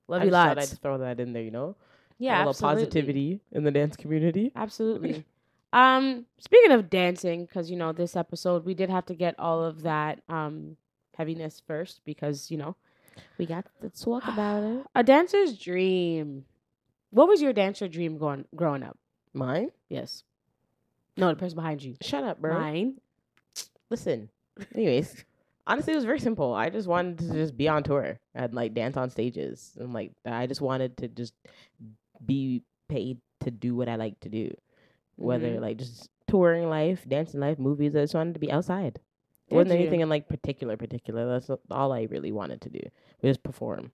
[0.09, 1.77] love I you just thought lots I'd throw that in there, you know?
[2.19, 2.85] Yeah a little absolutely.
[2.85, 4.53] positivity in the dance community.
[4.57, 5.25] absolutely
[5.73, 9.63] um speaking of dancing because you know this episode we did have to get all
[9.63, 10.77] of that um
[11.17, 12.77] heaviness first because you know
[13.39, 14.85] We got to talk about it.
[14.95, 16.45] a dancer's dream
[17.11, 18.97] what was your dancer dream going growing up
[19.35, 19.71] Mine?
[19.89, 20.23] yes
[21.17, 22.55] no the person behind you Shut up, bro.
[22.55, 22.95] mine
[23.91, 24.29] Listen.
[24.75, 25.25] Anyways,
[25.67, 26.53] honestly, it was very simple.
[26.55, 30.11] I just wanted to just be on tour and like dance on stages, and like
[30.25, 31.35] I just wanted to just
[32.25, 34.55] be paid to do what I like to do,
[35.17, 35.61] whether Mhm.
[35.61, 37.95] like just touring life, dancing life, movies.
[37.97, 38.97] I just wanted to be outside.
[39.49, 39.81] It Did wasn't you?
[39.83, 41.27] anything in like particular, particular.
[41.27, 42.81] That's all I really wanted to do.
[43.23, 43.93] Was perform.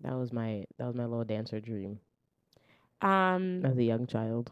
[0.00, 1.98] That was my that was my little dancer dream
[3.02, 4.50] um as a young child.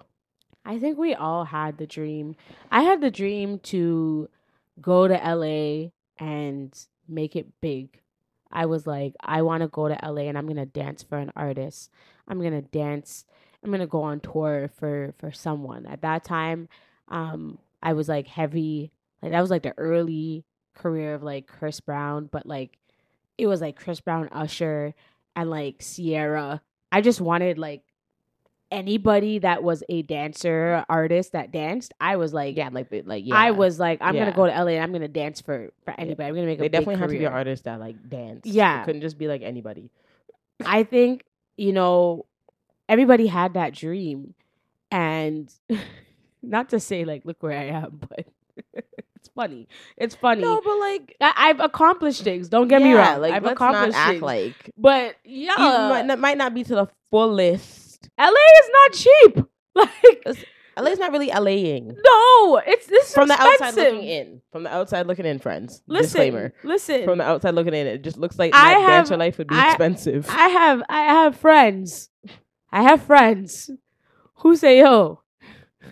[0.65, 2.35] I think we all had the dream.
[2.71, 4.29] I had the dream to
[4.81, 6.77] go to LA and
[7.09, 8.01] make it big.
[8.51, 11.19] I was like, I want to go to LA and I'm going to dance for
[11.19, 11.91] an artist.
[12.29, 13.25] I'm going to dance.
[13.63, 15.87] I'm going to go on tour for for someone.
[15.87, 16.69] At that time,
[17.09, 18.93] um I was like heavy.
[19.23, 22.79] Like that was like the early career of like Chris Brown, but like
[23.39, 24.95] it was like Chris Brown, Usher,
[25.35, 26.63] and like Ciara.
[26.93, 27.83] I just wanted like
[28.71, 31.93] anybody that was a dancer artist that danced.
[32.01, 33.35] I was like, Yeah, like like yeah.
[33.37, 34.25] I was like, I'm Yeah.
[34.31, 36.29] gonna go to LA and I'm gonna dance for for anybody.
[36.29, 38.43] I'm gonna make a They definitely had to be an artist that like dance.
[38.45, 38.83] Yeah.
[38.83, 39.91] it couldn't just be like anybody.
[40.65, 41.25] I think
[41.57, 42.27] you know
[42.89, 44.35] everybody had that dream,
[44.91, 45.53] and
[46.43, 48.27] not to say like look where I am, but
[49.17, 49.69] it's funny.
[49.97, 50.43] It's funny.
[50.43, 52.49] No, but like I- I've accomplished things.
[52.49, 53.21] Don't get me wrong.
[53.21, 54.23] Like I've accomplished not act things.
[54.23, 57.86] like but yeah, might, not, might not be to the fullest.
[58.19, 59.45] LA is not cheap.
[59.77, 60.37] Like
[60.79, 61.87] At least not really LAing.
[62.05, 64.41] no, it's this is From the outside looking in.
[64.53, 65.83] From the outside looking in, friends.
[65.87, 66.53] Listen, Disclaimer.
[66.65, 67.05] listen.
[67.05, 69.49] From the outside looking in, it just looks like I that have- dancer life would
[69.49, 70.27] be I- expensive.
[70.31, 72.11] I have I have friends.
[72.73, 73.71] I have friends
[74.37, 75.21] who say, "Yo,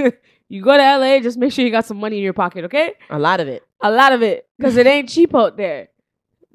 [0.49, 2.95] you go to LA, just make sure you got some money in your pocket, okay?
[3.11, 3.63] a lot of it.
[3.83, 5.89] A lot of it, because it ain't cheap out there.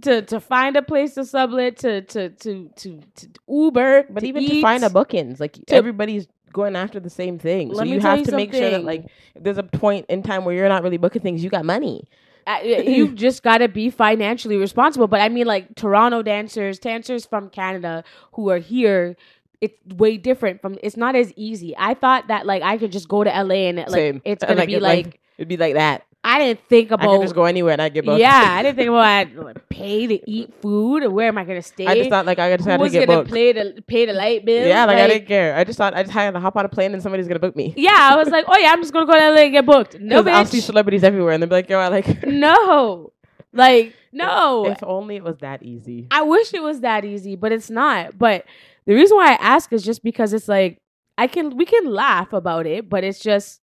[0.03, 4.27] To to find a place to sublet, to to to to, to Uber, But to
[4.27, 4.49] even eat.
[4.49, 7.73] to find a bookings, like everybody's going after the same thing.
[7.75, 10.55] so you have you to make sure that like there's a point in time where
[10.55, 12.07] you're not really booking things, you got money.
[12.47, 15.07] Uh, you just got to be financially responsible.
[15.07, 19.15] But I mean, like Toronto dancers, dancers from Canada who are here,
[19.61, 20.77] it's way different from.
[20.81, 21.75] It's not as easy.
[21.77, 24.21] I thought that like I could just go to LA and like Same.
[24.25, 26.05] it's gonna like, be it, like it'd be like that.
[26.23, 27.07] I didn't think I about.
[27.17, 28.19] could just go anywhere and I get booked.
[28.19, 31.45] yeah, I didn't think about I like, pay to eat food or where am I
[31.45, 31.85] gonna stay.
[31.87, 33.31] I just thought like I just had to get gonna booked.
[33.33, 34.67] pay the pay the light bill?
[34.67, 35.55] Yeah, like, I didn't care.
[35.55, 37.55] I just thought I just had to hop on a plane and somebody's gonna book
[37.55, 37.73] me.
[37.77, 39.97] Yeah, I was like, oh yeah, I'm just gonna go to LA and get booked.
[39.99, 42.27] No, 'Cause I'll see celebrities everywhere and they'll be like, yo, I like her.
[42.29, 43.13] no,
[43.53, 44.65] like no.
[44.65, 46.07] If only it was that easy.
[46.11, 48.17] I wish it was that easy, but it's not.
[48.17, 48.43] But
[48.85, 50.81] the reason why I ask is just because it's like
[51.17, 53.61] I can we can laugh about it, but it's just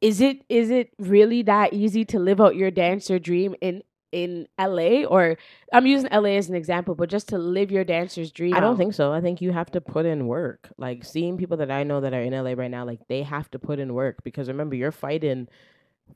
[0.00, 4.48] is it is it really that easy to live out your dancer dream in in
[4.58, 5.36] LA or
[5.72, 8.54] I'm using LA as an example, but just to live your dancer's dream.
[8.54, 9.12] I don't think so.
[9.12, 10.70] I think you have to put in work.
[10.78, 13.50] Like seeing people that I know that are in LA right now, like they have
[13.50, 15.48] to put in work because remember you're fighting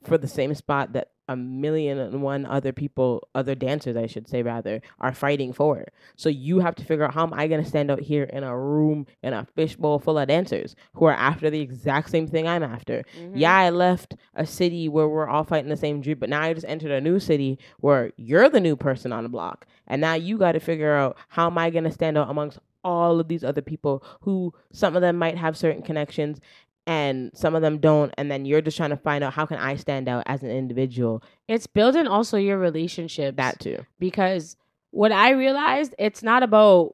[0.03, 4.27] for the same spot that a million and one other people, other dancers, I should
[4.27, 5.85] say rather, are fighting for.
[6.15, 8.43] So you have to figure out how am I going to stand out here in
[8.43, 12.47] a room in a fishbowl full of dancers who are after the exact same thing
[12.47, 13.03] I'm after.
[13.19, 13.31] Mhm.
[13.35, 16.53] Yeah, I left a city where we're all fighting the same dream, but now I
[16.53, 19.65] just entered a new city where you're the new person on the block.
[19.87, 22.59] And now you got to figure out how am I going to stand out amongst
[22.85, 26.41] all of these other people who some of them might have certain connections
[26.85, 29.57] and some of them don't and then you're just trying to find out how can
[29.57, 33.85] I stand out as an individual It's building also your relationship that too.
[33.99, 34.57] because
[34.91, 36.93] what I realized, it's not about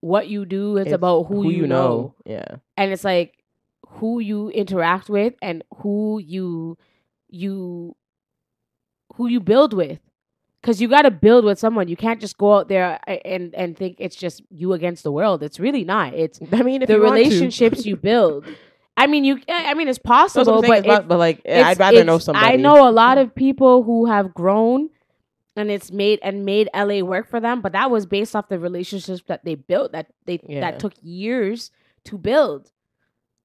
[0.00, 2.14] what you do, it's, about who, you know.
[2.24, 2.56] Yeah.
[2.76, 3.34] and it's like
[3.86, 6.78] who you interact with and who you
[7.28, 7.94] you
[9.16, 9.98] who you build with
[10.60, 13.76] because you got to build with someone you can't just go out there and and
[13.76, 17.00] think it's just you against the world it's really not it's I mean the you
[17.02, 17.22] want to.
[17.22, 18.46] relationships you build
[18.96, 21.40] i mean you i mean it's That's what I'm possible but it's it- but like
[21.48, 22.46] I'd rather know somebody.
[22.54, 24.90] I know a lot of people who have grown
[25.56, 28.58] and it's made and made LA work for them, but that was based off the
[28.58, 30.60] relationships that they built that they Yeah.
[30.60, 31.70] that took years
[32.04, 32.70] to build.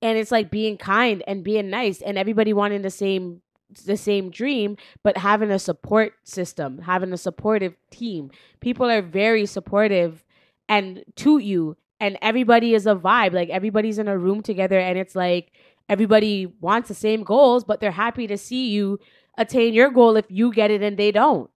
[0.02, 3.42] And it's like being kind and being nice and everybody wanting the same
[3.86, 8.30] the same dream, but having a support system, having a supportive team.
[8.62, 10.24] People are very supportive
[10.70, 13.34] and to you and everybody is a vibe.
[13.34, 15.52] Like everybody's in a room together and it's like
[15.88, 19.00] everybody wants the same goals, but they're happy to see you
[19.38, 21.50] attain your goal if you get it and they don't.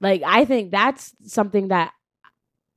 [0.00, 1.92] Like I think that's something that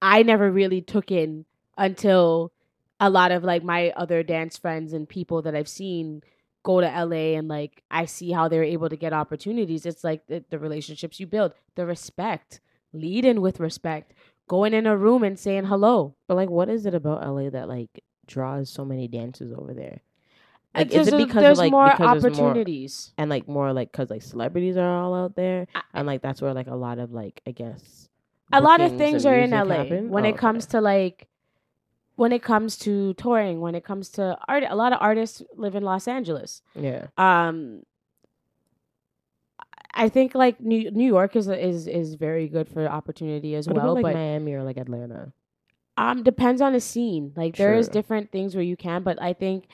[0.01, 1.45] I never really took in
[1.77, 2.51] until
[2.99, 6.21] a lot of like my other dance friends and people that I've seen
[6.63, 9.85] go to LA and like I see how they're able to get opportunities.
[9.85, 12.59] It's like the, the relationships you build, the respect,
[12.93, 14.13] lead in with respect,
[14.47, 16.15] going in a room and saying hello.
[16.27, 20.01] But like, what is it about LA that like draws so many dancers over there?
[20.75, 23.13] Like, is it because there's of, like more because there's more opportunities?
[23.17, 26.41] and like more like because like celebrities are all out there, I- and like that's
[26.41, 28.09] where like a lot of like I guess
[28.53, 30.09] a lot of things are in LA happen?
[30.09, 30.71] when Oh, it comes okay.
[30.71, 31.27] to like
[32.15, 34.63] when it comes to touring, when it comes to art.
[34.67, 36.61] A lot of artists live in Los Angeles.
[36.75, 37.83] yeah Um,
[39.97, 43.75] I think like New New York is is is very good for opportunity as what
[43.77, 45.33] well, about like but Miami or like Atlanta?
[45.97, 47.33] um depends on the scene.
[47.35, 49.65] Like there is different things where you can, but I think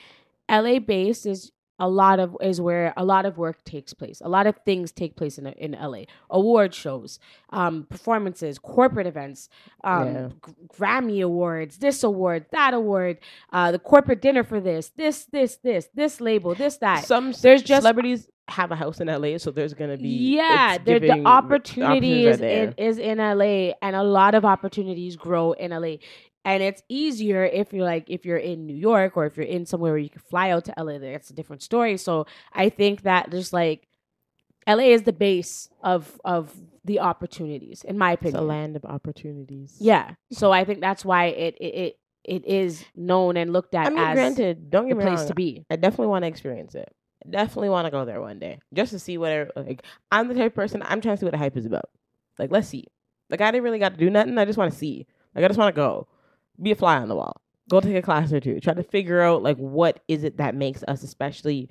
[0.50, 4.22] LA based is a lot of is where a lot of work takes place.
[4.24, 6.04] A lot of things take place in in LA.
[6.30, 7.18] Award shows,
[7.50, 9.48] um, performances, corporate events,
[9.82, 10.28] um, Yeah.
[10.46, 13.18] G- Grammy awards, this award, that award,
[13.52, 17.04] uh, the corporate dinner for this, this, this, this, this label, this, that.
[17.04, 21.00] Some there's just- celebrities have a house in LA, so there's gonna be yeah, there-
[21.00, 25.70] the opportunity opportunities is in is in LA, and a lot of opportunities grow in
[25.72, 25.96] LA.
[26.46, 29.64] And it's easier if you're like if you're in New York or if you're in
[29.64, 30.98] somewhere where you can fly out to LA.
[30.98, 31.96] That's a different story.
[31.96, 33.88] So I think that just like
[34.66, 36.54] LA is the base of of
[36.84, 39.76] the opportunities, in my opinion, It's a land of opportunities.
[39.80, 40.16] Yeah.
[40.32, 43.90] So I think that's why it it it, it is known and looked at I
[43.90, 45.28] mean, as granted, don't the get me place wrong.
[45.28, 45.64] to be.
[45.70, 46.92] I definitely want to experience it.
[47.26, 49.50] I definitely want to go there one day just to see whatever.
[49.56, 51.90] Like, I'm the type of person I'm trying to see what the hype is about.
[52.38, 52.86] Like, let's see.
[53.30, 54.36] Like, I didn't really got to do nothing.
[54.38, 55.06] I just want to see.
[55.34, 56.06] Like, I just want to go,
[56.60, 59.20] be a fly on the wall, go take a class or two, try to figure
[59.20, 61.68] out like what is it that makes us, especially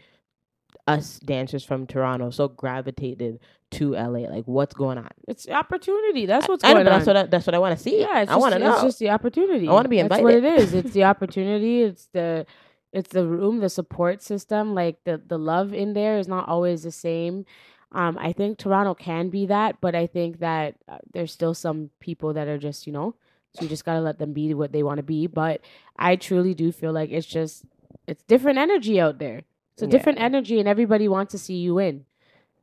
[0.87, 3.39] us dancers from Toronto, so gravitated
[3.71, 4.29] to LA.
[4.29, 5.09] Like, what's going on?
[5.27, 6.25] It's opportunity.
[6.25, 6.99] That's what's I know, going but on.
[6.99, 8.01] That's what I, that's what I want to see.
[8.01, 8.73] Yeah, it's I want to know.
[8.73, 9.67] It's just the opportunity.
[9.67, 10.25] I wanna be invited.
[10.25, 10.73] That's what it is.
[10.73, 11.83] It's the opportunity.
[11.83, 12.45] It's the
[12.93, 14.75] it's the room, the support system.
[14.75, 17.45] Like the the love in there is not always the same.
[17.91, 21.89] Um, I think Toronto can be that, but I think that uh, there's still some
[21.99, 23.15] people that are just you know,
[23.53, 25.27] so you just gotta let them be what they want to be.
[25.27, 25.61] But
[25.97, 27.65] I truly do feel like it's just
[28.07, 29.41] it's different energy out there.
[29.73, 32.05] It's a different energy, and everybody wants to see you win.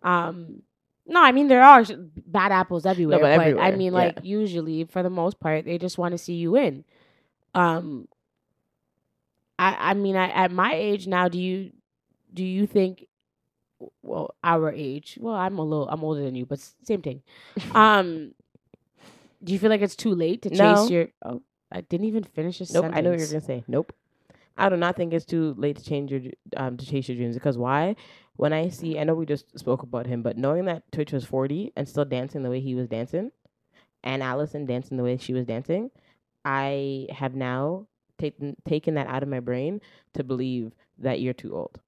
[0.03, 0.63] Um,
[1.07, 1.85] no, I mean there are
[2.25, 3.99] bad apples everywhere, but but, I everywhere, mean yeah.
[3.99, 6.85] like usually for the most part they just want to see you win.
[7.53, 8.07] Um,
[9.61, 11.73] I I mean I, at my age now, do you
[12.33, 13.07] do you think
[14.03, 15.19] well, our age.
[15.21, 17.23] Well, I'm a little, I'm older than you, but same thing.
[17.75, 18.35] Um,
[19.43, 20.89] do you feel like it's too late to chase No.
[20.89, 21.09] your?
[21.25, 21.43] Oh,
[21.73, 22.73] I didn't even finish this.
[22.73, 23.65] Nope, I know what you're gonna say.
[23.69, 23.93] Nope.
[24.59, 26.21] I do not think it's too late to change your
[26.57, 27.97] um to chase your dreams because why?
[28.37, 31.25] When I see, I know we just spoke about him, but knowing that Twitch was
[31.25, 33.33] 40 and still dancing the way he was dancing,
[34.03, 35.91] and Allison dancing the way she was dancing,
[36.45, 37.87] I have now
[38.21, 39.81] taken taken that out of my brain
[40.15, 41.81] to believe that you're too old,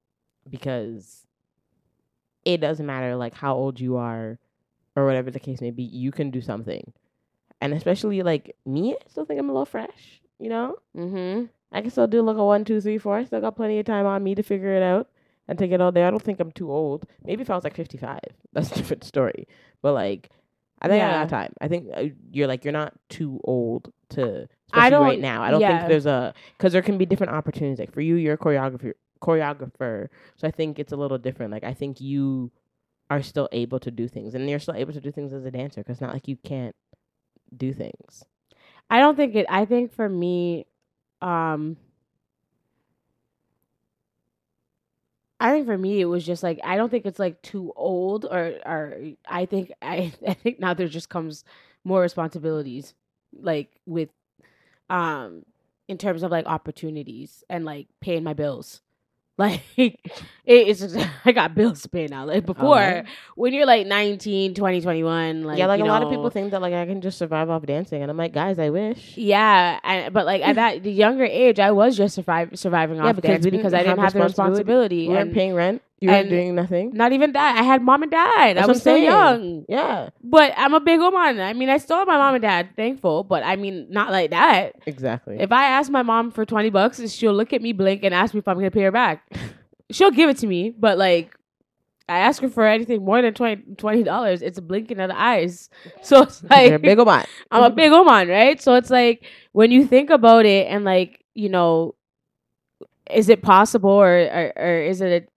[0.48, 1.26] because
[2.44, 4.38] it doesn't matter like how old you are,
[4.96, 5.82] or whatever the case may be.
[5.84, 6.92] You can do something,
[7.60, 10.20] and especially like me, I still think I'm a little fresh.
[10.38, 11.44] You know, Mm-hmm.
[11.70, 13.16] I can still do like a one, two, three, four.
[13.16, 15.08] I still got plenty of time on me to figure it out
[15.46, 16.06] and to get all there.
[16.06, 17.06] I don't think I'm too old.
[17.24, 18.18] Maybe if I was like 55,
[18.52, 19.46] that's a different story.
[19.82, 20.30] But like,
[20.80, 21.20] I think I Yeah.
[21.22, 21.52] got time.
[21.60, 24.48] I think uh, you're like you're not too old to.
[24.72, 25.42] I right don't- right now.
[25.42, 25.78] I don't yeah.
[25.78, 27.78] think there's a because there can be different opportunities.
[27.78, 30.08] Like for you, you're a choreographer, choreographer.
[30.36, 31.52] So I think it's a little different.
[31.52, 32.50] Like I think you
[33.10, 35.50] are still able to do things, and you're still able to do things as a
[35.50, 35.80] dancer.
[35.82, 36.74] Because not like you can't
[37.56, 38.24] do things.
[38.90, 39.46] I don't think it.
[39.48, 40.66] I think for me,
[41.20, 41.76] um,
[45.40, 48.24] I think for me it was just like I don't think it's like too old
[48.24, 48.96] or or
[49.28, 51.44] I think I I think now there just comes
[51.84, 52.94] more responsibilities
[53.34, 54.08] like with
[54.90, 55.44] um
[55.88, 58.80] in terms of like opportunities and like paying my bills.
[59.38, 59.62] Like
[60.44, 62.26] it's just, I got bills to pay now.
[62.26, 63.02] Like before,
[63.34, 66.60] when you're like 19, 20, 21, like yeah, like a lot of people think that
[66.60, 69.16] like I can just survive off dancing, and I'm like, guys, I wish.
[69.16, 73.06] Yeah, and, but like at that the younger age, I was just survive, surviving Yeah,
[73.08, 74.60] off because dance because I didn't have have the responsibility.
[74.60, 74.96] responsibility.
[74.96, 75.82] You weren't paying rent.
[76.02, 76.90] You weren't doing nothing.
[76.94, 78.56] not even that, I had mom and dad.
[78.56, 79.04] That's I was still saying.
[79.04, 81.40] young, Yeah, but I'm a big woman.
[81.40, 82.70] I mean, I still have my mom and dad.
[82.76, 84.74] Thankful, but I mean, not like that.
[84.86, 85.36] exactly.
[85.40, 88.34] If I ask my mom for twenty bucks, she'll look at me, blink, and ask
[88.34, 89.22] me if I'm gonna pay her back.
[89.90, 91.34] She'll give it to me, but like.
[92.08, 94.42] I ask her for anything more than 20 dollars.
[94.42, 95.70] It's a blinking of the eyes.
[96.02, 97.26] So it's like You're a big bot.
[97.50, 98.60] I'm a big woman, right?
[98.60, 101.94] So it's like when you think about it and like, you know,
[103.10, 105.30] is it possible or or, or is it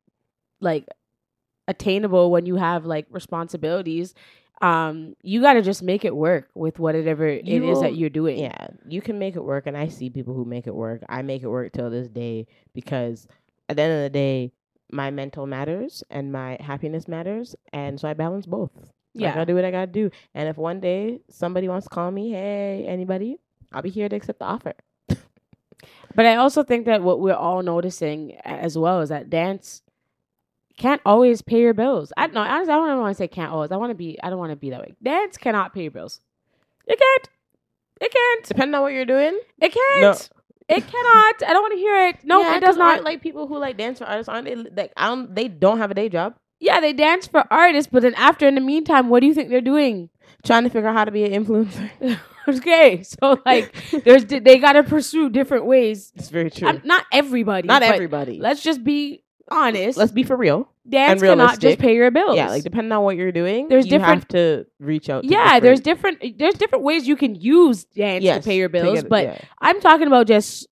[0.59, 0.87] like
[1.67, 4.13] attainable when you have like responsibilities?
[4.61, 8.09] Um, you got to just make it work with whatever it is You- that you're
[8.09, 8.39] doing.
[8.39, 11.03] Yeah, you can make it work, and I see people who make it work.
[11.09, 13.27] I make it work till this day because
[13.67, 14.51] at the end of the day,
[14.91, 18.71] my mental matters and my happiness matters, and so I balance both.
[18.77, 19.33] I Yeah.
[19.33, 20.09] gotta do what I gotta do.
[20.33, 23.37] And if one day somebody wants to call me, hey, anybody,
[23.73, 24.73] I'll be here to accept the offer.
[26.15, 29.81] But I also think that what we're all noticing as well is that dance
[30.77, 32.11] can't always pay your bills.
[32.17, 33.71] I no, honestly, I don't even want to say can't always.
[33.71, 34.17] I want to be.
[34.21, 34.93] I don't want to be that way.
[35.01, 36.19] Dance cannot pay your bills.
[36.87, 37.29] It can't.
[38.01, 38.45] It can't.
[38.45, 39.39] Depending on what you're doing.
[39.61, 40.01] It can't.
[40.01, 40.17] No.
[40.67, 41.43] It cannot.
[41.43, 42.17] I don't want to hear it.
[42.23, 43.03] No, Yeah, it does aren't.
[43.03, 44.55] Like people who like dance for artists, aren't they?
[44.55, 45.33] Like I don't.
[45.33, 46.35] They don't have a day job.
[46.59, 49.49] yeah, they dance for artists, but then after, in the meantime, what do you think
[49.49, 50.09] they're doing?
[50.43, 52.19] Trying to figure out how to be an influencer.
[52.47, 53.73] okay, so like,
[54.03, 56.11] there's they got to pursue different ways.
[56.15, 56.67] it's very true.
[56.67, 57.67] I'm, not everybody.
[57.67, 58.39] Not everybody.
[58.39, 59.97] Let's just be honest.
[59.97, 60.67] Let's be for real.
[60.87, 62.35] dance and cannot just pay your bills.
[62.35, 65.23] Yeah, like depending on what you're doing, There's you different- have to reach out.
[65.23, 68.57] To yeah, there's different- different there's different ways you can use dance yes, to pay
[68.57, 69.37] your bills, but yeah.
[69.61, 70.67] I'm talking about just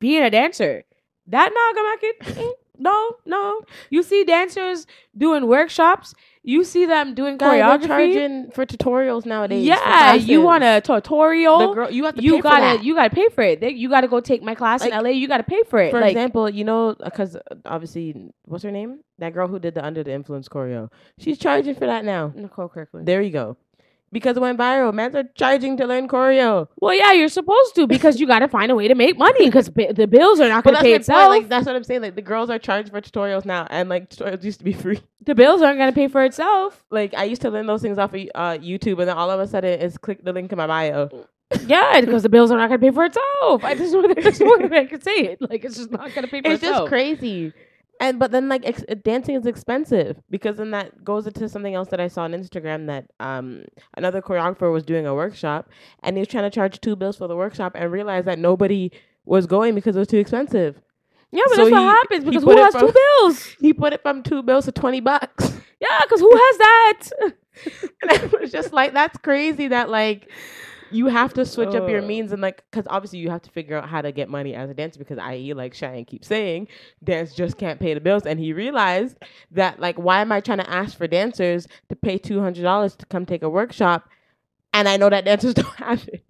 [0.00, 0.84] being a dancer.
[1.28, 2.56] That not gonna make it.
[2.76, 3.62] No, no.
[3.90, 4.86] You see dancers
[5.16, 6.12] doing workshops.
[6.46, 7.86] You see them doing Guys, choreography.
[7.86, 9.64] charging for tutorials nowadays.
[9.64, 11.74] yeah, you want a the tutorial.
[11.74, 11.90] girl?
[11.90, 12.84] You have to you pay for gotta that.
[12.84, 13.60] you gotta pay for it.
[13.60, 15.08] They, you gotta go take my class in LA.
[15.08, 15.90] You gotta pay for it.
[15.90, 18.98] For like example, you know, because uh, obviously, what's her name?
[19.20, 20.90] That girl who did the Under the Influence choreo.
[21.18, 22.32] She's charging for that now.
[22.34, 23.08] Nicole Kirkland.
[23.08, 23.56] There you go.
[24.14, 24.94] Because it went viral.
[24.94, 26.68] Men are charging to learn choreo.
[26.80, 29.66] Well, yeah, you're supposed to because you gotta find a way to make money because
[29.66, 31.28] the bills are not gonna pay itself.
[31.30, 32.02] Like that's what I'm saying.
[32.02, 35.00] Like the girls are charged for tutorials now, and like tutorials used to be free.
[35.26, 36.84] the bills aren't gonna pay for itself.
[36.92, 39.40] Like I used to learn those things off of uh, YouTube, and then all of
[39.40, 41.10] a sudden, it's click the link in my bio.
[41.66, 43.64] Yeah, because the bills are not gonna pay for itself.
[43.64, 45.42] I just want to one way I can say it.
[45.42, 46.82] Like it's just not gonna pay for it's itself.
[46.82, 47.52] just crazy
[48.00, 51.88] and but then like ex- dancing is expensive because then that goes into something else
[51.88, 53.64] that i saw on instagram that um
[53.96, 55.70] another choreographer was doing a workshop
[56.02, 58.90] and he was trying to charge two bills for the workshop and realized that nobody
[59.24, 60.80] was going because it was too expensive
[61.30, 63.44] Yeah, but So that's what happens because who has from- two bills?
[63.60, 67.00] he put it from two bills to 20 bucks Yeah, because who has that?
[68.02, 70.30] and I was just like that's crazy that like
[70.90, 73.76] you have to switch up your means and like because obviously you have to figure
[73.76, 76.68] out how to get money as a dancer because i.e like Cheyenne keeps saying
[77.02, 79.16] dance just can't pay the bills and he realized
[79.50, 83.26] that like why am i trying to ask for dancers to pay $200 to come
[83.26, 84.08] take a workshop
[84.72, 86.24] and i know that dancers don't have it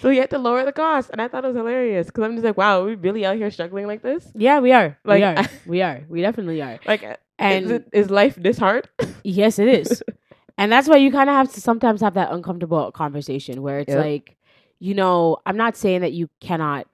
[0.00, 2.32] so he had to lower the cost, and I thought it was hilarious because I'm
[2.32, 4.30] just like, wow, are we really out here struggling like this?
[4.34, 4.98] Yeah, we are.
[5.04, 5.48] Like, we are.
[5.66, 6.04] We are.
[6.08, 6.78] We definitely are.
[6.86, 8.88] Like, and And is, it, is life this hard?
[9.22, 10.02] yes, it is.
[10.58, 13.88] and that's why you kind of have to sometimes have that uncomfortable conversation where it's
[13.94, 14.04] Yep.
[14.04, 14.36] like,
[14.80, 16.86] you know, I'm not saying that you cannot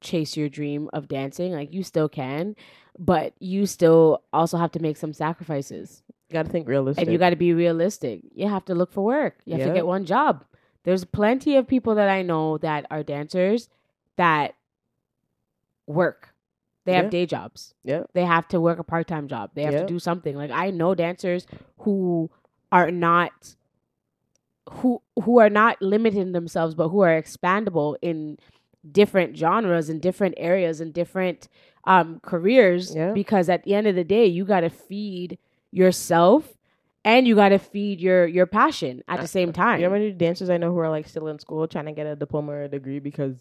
[0.00, 1.52] chase your dream of dancing.
[1.52, 2.54] Like you still can,
[2.98, 6.02] but you still also have to make some sacrifices.
[6.28, 7.02] You got to think realistic.
[7.04, 8.20] And you got to be realistic.
[8.34, 9.40] You have to look for work.
[9.44, 9.68] You have Yep.
[9.68, 10.44] to get one job.
[10.84, 13.68] There's plenty of people that I know that are dancers
[14.16, 14.54] that
[15.86, 16.34] work.
[16.84, 17.02] They Yeah.
[17.02, 17.74] have day jobs.
[17.84, 18.04] Yeah.
[18.12, 19.50] They have to work a part time job.
[19.54, 19.86] They have Yep.
[19.86, 20.36] to do something.
[20.36, 21.46] Like I know dancers
[21.78, 22.30] who
[22.72, 23.54] are not
[24.70, 28.36] who who are not limiting themselves but who are expandable in
[28.90, 31.48] different genres and different areas and different
[31.84, 33.12] um careers Yeah.
[33.12, 35.38] because at the end of the day you got to feed
[35.70, 36.54] yourself
[37.04, 39.78] and you got to feed your your passion at the same time.
[39.80, 41.92] You know how many dancers I know who are like still in school trying to
[41.92, 43.40] get a diploma or a degree because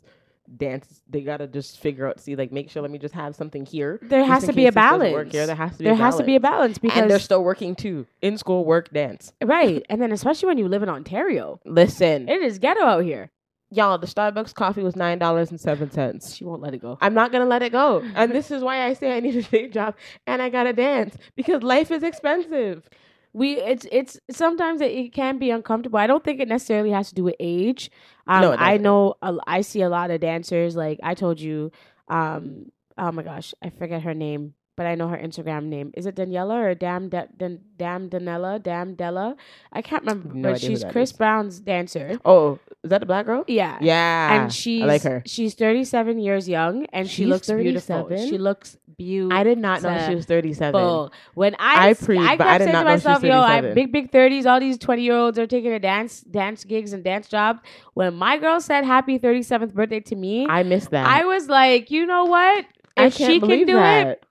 [0.57, 3.65] dance they gotta just figure out see like make sure let me just have something
[3.65, 3.99] here.
[4.03, 5.13] there has to be a case this doesn't balance.
[5.13, 5.45] Work here.
[5.47, 6.55] There has to be there a has to be a balance.
[6.55, 9.33] balance because and they're still working too in school, work, dance.
[9.43, 13.31] right, and then especially when you live in Ontario, Listen, it is ghetto out here.
[13.71, 16.35] y'all, the Starbucks coffee was nine dollars and seven cents.
[16.35, 16.97] She won't let it go.
[17.01, 19.41] I'm not gonna let it go, and this is why I say I need a
[19.41, 19.95] day job
[20.27, 22.87] and I gotta dance because life is expensive.
[23.35, 25.99] We it's it's sometimes it, it can be uncomfortable.
[25.99, 27.91] I don't think it necessarily has to do with age.
[28.27, 30.75] Um, No, I know a, I see a lot of dancers.
[30.77, 31.71] Like I told you,
[32.07, 35.91] um, oh my gosh, I forget her name, but I know her Instagram name.
[35.95, 39.35] Is it Daniela or Dam da, Dan, Dam Danella Dam Della?
[39.73, 41.17] I can't remember, No but she's Chris is.
[41.17, 42.17] Brown's dancer.
[42.23, 43.43] Oh, is that the black girl?
[43.47, 43.77] Yeah.
[43.81, 45.23] Yeah, And she's I like her.
[45.25, 48.07] She's 37 years young and she She's looks beautiful.
[48.15, 50.79] She looks I did not know she was thirty-seven.
[50.79, 51.11] Full.
[51.33, 53.75] When I, pre- I kept I saying to know she was myself, yo, I 37.
[53.75, 54.45] big big thirties.
[54.45, 57.59] All these twenty year olds are taking a dance dance gigs and dance jobs.
[57.93, 61.05] When my girl said happy thirty seventh birthday to me, I, I missed that.
[61.05, 62.65] I was like, you know what?
[62.97, 64.07] I If she can do that.
[64.07, 64.25] it,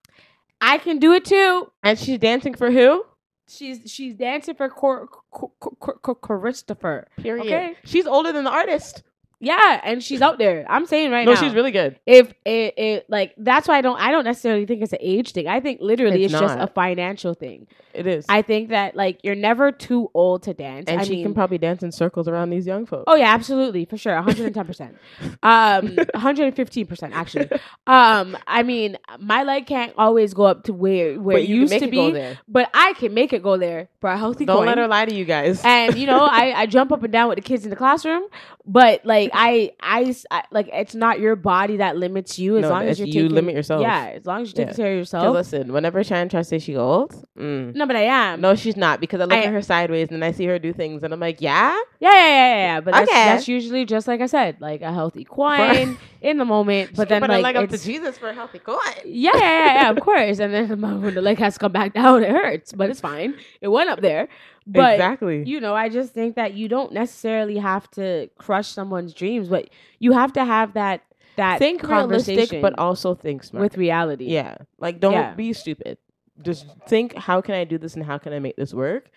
[0.61, 1.71] I can do it too.
[1.83, 3.05] And she's dancing for who?
[3.47, 7.09] She's she's dancing for Cor- Cor- Cor- Christopher.
[7.19, 7.45] Period.
[7.45, 7.77] Okay.
[7.85, 9.03] She's older than the artist.
[9.45, 10.65] Yeah, and she's out there.
[10.69, 11.33] I'm saying right now.
[11.33, 11.47] no, now.
[11.47, 11.99] she's really good.
[12.07, 15.33] if it, it like that's why I don't I don't necessarily think it's an age
[15.33, 15.47] thing.
[15.49, 17.67] I think literally It's it's, just a financial thing.
[17.93, 18.27] It is.
[18.29, 20.87] I think that like you're never too old to dance.
[20.89, 23.05] and I she mean, can probably dance in circles around these young folks.
[23.07, 24.95] Oh yeah, absolutely, for sure, 110%.
[25.43, 27.49] um 115% actually.
[27.87, 31.73] Um I mean, my leg can't always go up to where where it you used
[31.73, 32.39] can to make it go be, there.
[32.49, 34.67] but I can make it go there for a healthy Don't coin.
[34.67, 35.61] let her lie to you guys.
[35.65, 38.25] and you know, I I jump up and down with the kids in the classroom,
[38.67, 42.71] but like I I, I- like it's not your body that limits you as No,
[42.71, 43.83] long as you're you taking, limit yourself.
[43.83, 44.85] Yeah, as long as you're taking Yeah.
[44.85, 45.35] care of yourself.
[45.35, 48.41] listen, whenever Shannon tries to say she old, mm, No, but I am.
[48.41, 50.73] no, she's not because I look I- at her sideways and I see her do
[50.73, 52.81] things and I'm like, yeah, Yeah, yeah, yeah, yeah.
[52.81, 53.25] But that's, Okay.
[53.25, 56.97] that's usually just like I said, like a healthy coin in the moment.
[56.97, 58.79] But then like, like up to Jesus for a healthy coin.
[59.05, 60.39] yeah, yeah, yeah, yeah, of course.
[60.41, 63.35] And then when the leg has to come back down, it hurts, but it's fine.
[63.61, 64.29] It went up there.
[64.67, 65.45] But exactly.
[65.47, 69.69] you know, I just think that you don't necessarily have to crush someone's dreams, but
[69.99, 71.03] you have to have that
[71.37, 73.63] that think conversation realistic, but also think smart.
[73.63, 74.25] with reality.
[74.27, 74.57] Yeah.
[74.79, 75.35] Like don't Yeah.
[75.35, 75.99] be stupid.
[76.43, 79.11] Just think how can I do this and how can I make this work?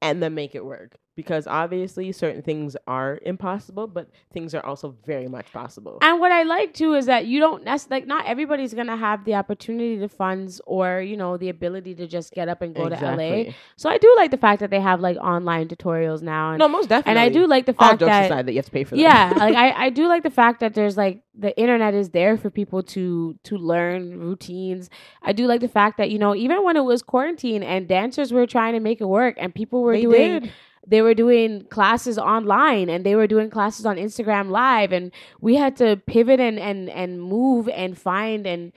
[0.00, 0.96] And then make it work.
[1.16, 5.98] Because obviously certain things are impossible, but things are also very much possible.
[6.00, 9.24] And what I like too is that you don't nec- like not everybody's gonna have
[9.24, 12.88] the opportunity to funds or you know the ability to just get up and go
[12.88, 13.52] to LA.
[13.76, 16.68] So I do like the fact that they have like online tutorials now, and No,
[16.68, 17.10] most definitely.
[17.10, 18.84] and I do like the all fact jokes that aside that you have to pay
[18.84, 19.00] for them.
[19.04, 22.38] yeah, like I I do like the fact that there's like the internet is there
[22.38, 24.88] for people to to learn routines.
[25.22, 28.32] I do like the fact that you know even when it was quarantine and dancers
[28.32, 30.52] were trying to make it work and people were they doing did.
[30.86, 35.56] They were doing classes online and they were doing classes on Instagram live and we
[35.56, 38.72] had to pivot and and and move and find and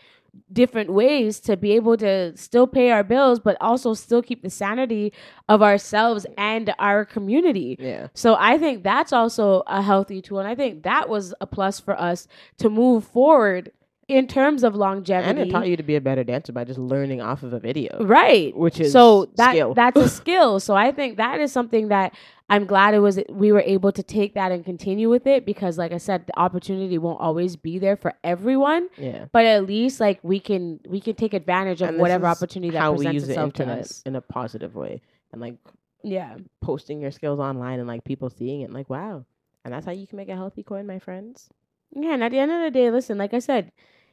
[0.51, 4.49] different ways to be able to still pay our bills but also still keep the
[4.49, 5.13] sanity
[5.47, 7.77] of ourselves and our community.
[7.79, 8.07] Yeah.
[8.15, 11.79] So I think that's also a healthy tool and I think that was a plus
[11.79, 12.27] for us
[12.57, 13.71] to move forward
[14.07, 15.29] in terms of longevity.
[15.29, 17.59] And it taught you to be a better dancer by just learning off of a
[17.59, 18.03] video.
[18.03, 18.55] Right.
[18.55, 19.73] Which is so that skill.
[19.73, 20.59] that's a skill.
[20.59, 22.13] So I think that is something that
[22.49, 25.77] I'm glad it was we were able to take that and continue with it because
[25.77, 29.25] like I said the opportunity won't always be there for everyone Yeah.
[29.31, 32.91] but at least like we can we can take advantage of whatever opportunity that how
[32.91, 34.03] we presents use the itself to us.
[34.05, 35.01] in a positive way.
[35.31, 35.55] And like
[36.03, 36.35] Yeah.
[36.61, 39.25] posting your skills online and like people seeing it like wow.
[39.63, 41.49] And that's how you can make a healthy coin, my friends.
[41.95, 43.71] Yeah, and at the end of the day, listen, like I said,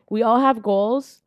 [0.09, 1.21] we all have goals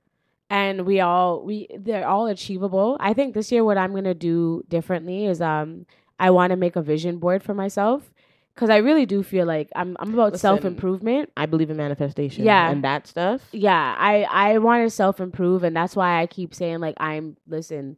[0.50, 2.98] and we all we they're all achievable.
[3.00, 5.86] I think this year what I'm going to do differently is um
[6.20, 8.14] I want to make a vision board for myself
[8.54, 11.32] because I really do feel like I'm I'm about self improvement.
[11.36, 12.46] I believe in manifestation.
[12.46, 12.70] Yeah.
[12.70, 13.42] and that stuff.
[13.52, 17.36] Yeah, I I want to self improve, and that's why I keep saying like I'm
[17.48, 17.98] listen,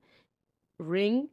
[0.77, 1.29] ring.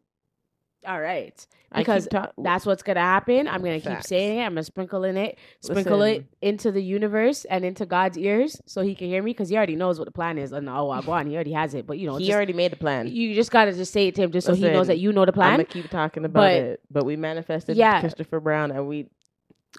[0.84, 3.46] All right, because ta- that's what's gonna happen.
[3.46, 4.42] I'm gonna keep saying it.
[4.42, 8.82] I'm gonna sprinkle in it, sprinkle it into the universe and into God's ears, so
[8.82, 10.50] He can hear me because He already knows what the plan is.
[10.50, 11.86] And oh, well, go on, He already has it.
[11.86, 13.06] But you know, he just- already made the plan.
[13.06, 15.24] you just gotta just say it to Him, just so He knows that you know
[15.24, 15.50] the plan.
[15.50, 18.00] I'm gonna keep talking about but- it, but we manifested Yeah.
[18.00, 19.06] Christopher Brown, and we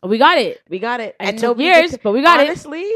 [0.02, 0.62] we got it.
[0.70, 1.16] we got it.
[1.20, 2.48] And, it took years, could but we got it.
[2.48, 2.90] honestly,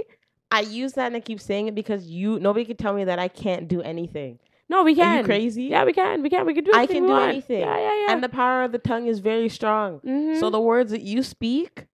[0.50, 3.20] I use that and I keep saying it because you nobody can tell me that
[3.20, 4.40] I can't do anything.
[4.70, 5.16] No, we can.
[5.16, 5.64] Are you crazy?
[5.66, 6.22] Yeah, we can.
[6.22, 6.46] We can.
[6.46, 6.72] We can do.
[6.74, 7.30] I can do want.
[7.30, 7.62] anything.
[7.62, 8.12] Yeah, yeah, yeah.
[8.14, 10.00] And the power of the tongue is very strong.
[10.06, 10.40] Mhm.
[10.40, 11.86] So the words that you speak,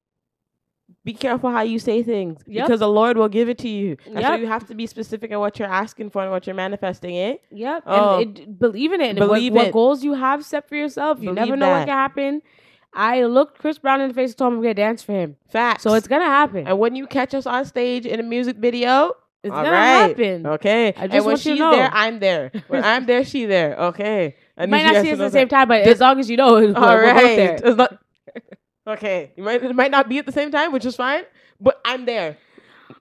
[1.05, 2.65] be careful how you say things Yep.
[2.65, 3.97] because the Lord will give it to you.
[4.07, 6.55] And so you have to be specific on what you're asking for and what you're
[6.55, 7.13] manifesting.
[7.15, 7.41] It.
[7.51, 7.83] Yep.
[7.85, 8.19] Oh.
[8.21, 9.15] and it, believe in it.
[9.17, 11.21] Believe what, what goals you have set for yourself.
[11.21, 12.41] You never Believe know what can happen.
[12.95, 15.35] I looked Chris Brown in the face and told him I'm gonna dance for him.
[15.49, 15.83] Facts.
[15.83, 16.67] So it's gonna happen.
[16.67, 19.13] and when you catch us on stage in a music video,
[19.43, 20.07] It's all gonna right.
[20.09, 20.47] happen.
[20.47, 20.87] Okay.
[20.87, 21.71] I just and when want you she's know.
[21.71, 22.51] there, I'm there.
[22.67, 23.75] When I'm there, she there.
[23.77, 24.35] Okay.
[24.57, 26.37] I You might not see us at the same time, but as long as you
[26.37, 27.55] know, we're, All we're both there.
[27.55, 27.99] It's not-
[28.87, 29.33] okay.
[29.35, 31.23] You might it might not be at the same time, which is fine,
[31.59, 32.37] but I'm there.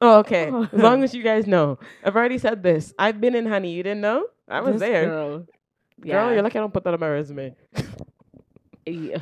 [0.01, 0.51] Oh, okay.
[0.73, 1.79] As long as you guys know.
[2.03, 2.93] I've already said this.
[2.99, 3.73] I've been in Honey.
[3.73, 4.27] You didn't know?
[4.49, 5.05] I was This there.
[5.07, 5.47] Girl.
[6.01, 7.55] Girl, you're lucky I don't put that on my resume.
[8.85, 9.19] Yeah.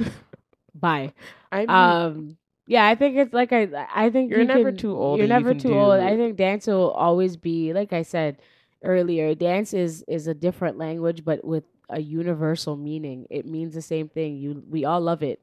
[0.74, 1.12] Bye.
[1.52, 2.36] I mean, Um.
[2.70, 3.68] Yeah, I think it's like I.
[3.92, 5.94] I think You're you never can- too old You're never too old.
[5.94, 8.38] I think dance will always be like I said
[8.84, 9.34] earlier.
[9.34, 13.26] Dance is is a different language, but with a universal meaning.
[13.28, 14.36] It means the same thing.
[14.36, 15.40] You we all love it.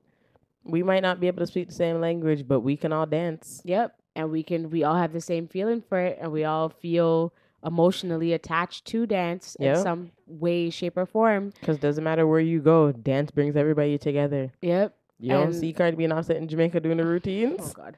[0.63, 3.61] we might not be able to speak the same language, but we can all dance.
[3.65, 3.93] Yep.
[4.15, 7.33] And we can we all have the same feeling for it and we all feel
[7.65, 9.75] emotionally attached to dance Yep.
[9.77, 11.51] in some way, shape, or form.
[11.59, 14.51] Because doesn't matter where you go, dance brings everybody together.
[14.61, 14.95] Yep.
[15.19, 17.59] You don't see Cardi B and Offset in Jamaica doing the routines.
[17.61, 17.73] Oh.
[17.73, 17.97] God.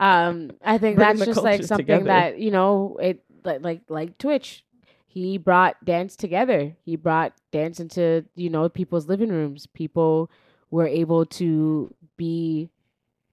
[0.00, 2.04] Um, I think that's just like something together.
[2.04, 4.64] that you know it like like like Twitch.
[5.06, 6.76] He brought dance together.
[6.84, 9.66] He brought dance into you know people's living rooms.
[9.66, 10.30] People
[10.70, 12.68] were able to be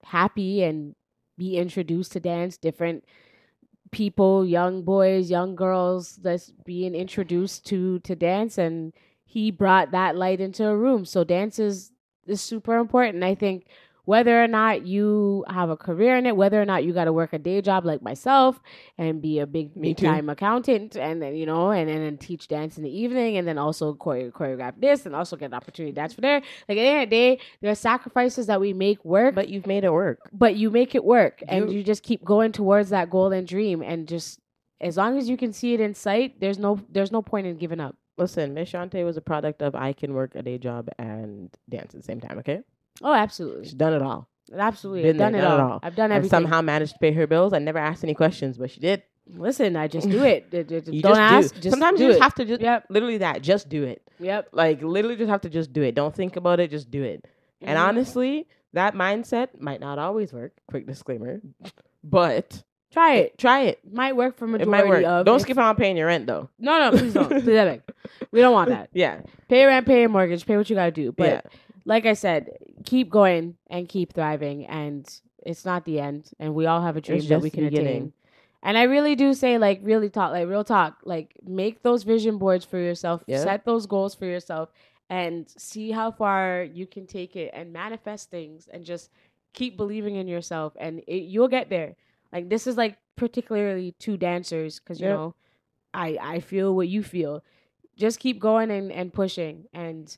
[0.03, 0.95] happy and
[1.37, 2.57] be introduced to dance.
[2.57, 3.03] Different
[3.91, 8.93] people, young boys, young girls, that's being introduced to to dance, and
[9.23, 11.05] he brought that light into a room.
[11.05, 11.91] So dance is
[12.27, 13.23] is super important.
[13.23, 13.65] I think
[14.05, 17.13] whether or not you have a career in it, whether or not you got to
[17.13, 18.59] work a day job like myself
[18.99, 22.47] and be a big big time accountant, and then you know, and, and then teach
[22.47, 25.91] dance in the evening, and then also chore- choreograph this, and also get an opportunity
[25.91, 26.39] to dance for there.
[26.69, 29.49] Like at the end of the day, there are sacrifices that we make work, but
[29.49, 30.19] you've made it work.
[30.31, 33.47] but you make it work, and You- you just keep going towards that goal and
[33.47, 34.39] dream, and just
[34.81, 37.57] as long as you can see it in sight, there's no there's no point in
[37.57, 37.95] giving up.
[38.17, 41.93] Listen, Miss Shante was a product of I can work a day job and dance
[41.93, 42.61] at the same time, okay?
[43.01, 44.27] Oh, absolutely, She's done it all.
[44.55, 45.03] absolutely.
[45.03, 45.67] Been I've done there, it done all.
[45.67, 45.79] it all.
[45.83, 46.29] I've done And everything.
[46.29, 47.51] somehow managed to pay her bills.
[47.51, 49.03] I never asked any questions, but she did.
[49.27, 50.49] Listen, I just do it.
[50.51, 51.53] Don't just ask.
[51.55, 51.59] do.
[51.61, 52.23] Just Sometimes do you just it.
[52.23, 52.85] have to just Yep.
[52.89, 53.41] literally that.
[53.41, 54.01] Just do it.
[54.19, 54.49] Yep.
[54.53, 55.93] Like literally just have to just do it.
[55.95, 57.25] Don't think about it, just do it.
[57.61, 57.81] And Mhm.
[57.87, 60.53] honestly, that mindset might not always work.
[60.67, 61.41] Quick disclaimer.
[62.03, 63.37] But try it.
[63.37, 63.79] try it.
[63.91, 65.03] Might work for It majority might work.
[65.03, 65.25] of.
[65.25, 66.49] Don't skip out on paying your rent though.
[66.59, 67.29] No, no, please don't.
[67.43, 67.81] Please, I beg.
[68.31, 68.89] We don't want that.
[68.93, 69.21] Yeah.
[69.49, 71.11] Pay rent, pay your mortgage, pay what you gotta do.
[71.11, 71.41] But yeah.
[71.85, 72.49] like I said,
[72.85, 75.07] keep going and keep thriving, and
[75.43, 76.29] it's not the end.
[76.39, 77.79] And we all have a dream that we can attain.
[77.83, 78.13] beginning.
[78.63, 82.39] And I really do say, like, really talk, like, real talk, like, make those vision
[82.39, 83.43] boards for yourself, Yeah.
[83.43, 84.69] set those goals for yourself,
[85.07, 89.11] and see how far you can take it and manifest things and just
[89.53, 91.95] keep believing in yourself, and it, you'll get there.
[92.35, 95.15] Like, this is like particularly to dancers because, you Yep.
[95.15, 95.35] know,
[95.93, 97.43] I, I feel what you feel.
[97.95, 99.65] Just keep going and, and pushing.
[99.73, 100.15] And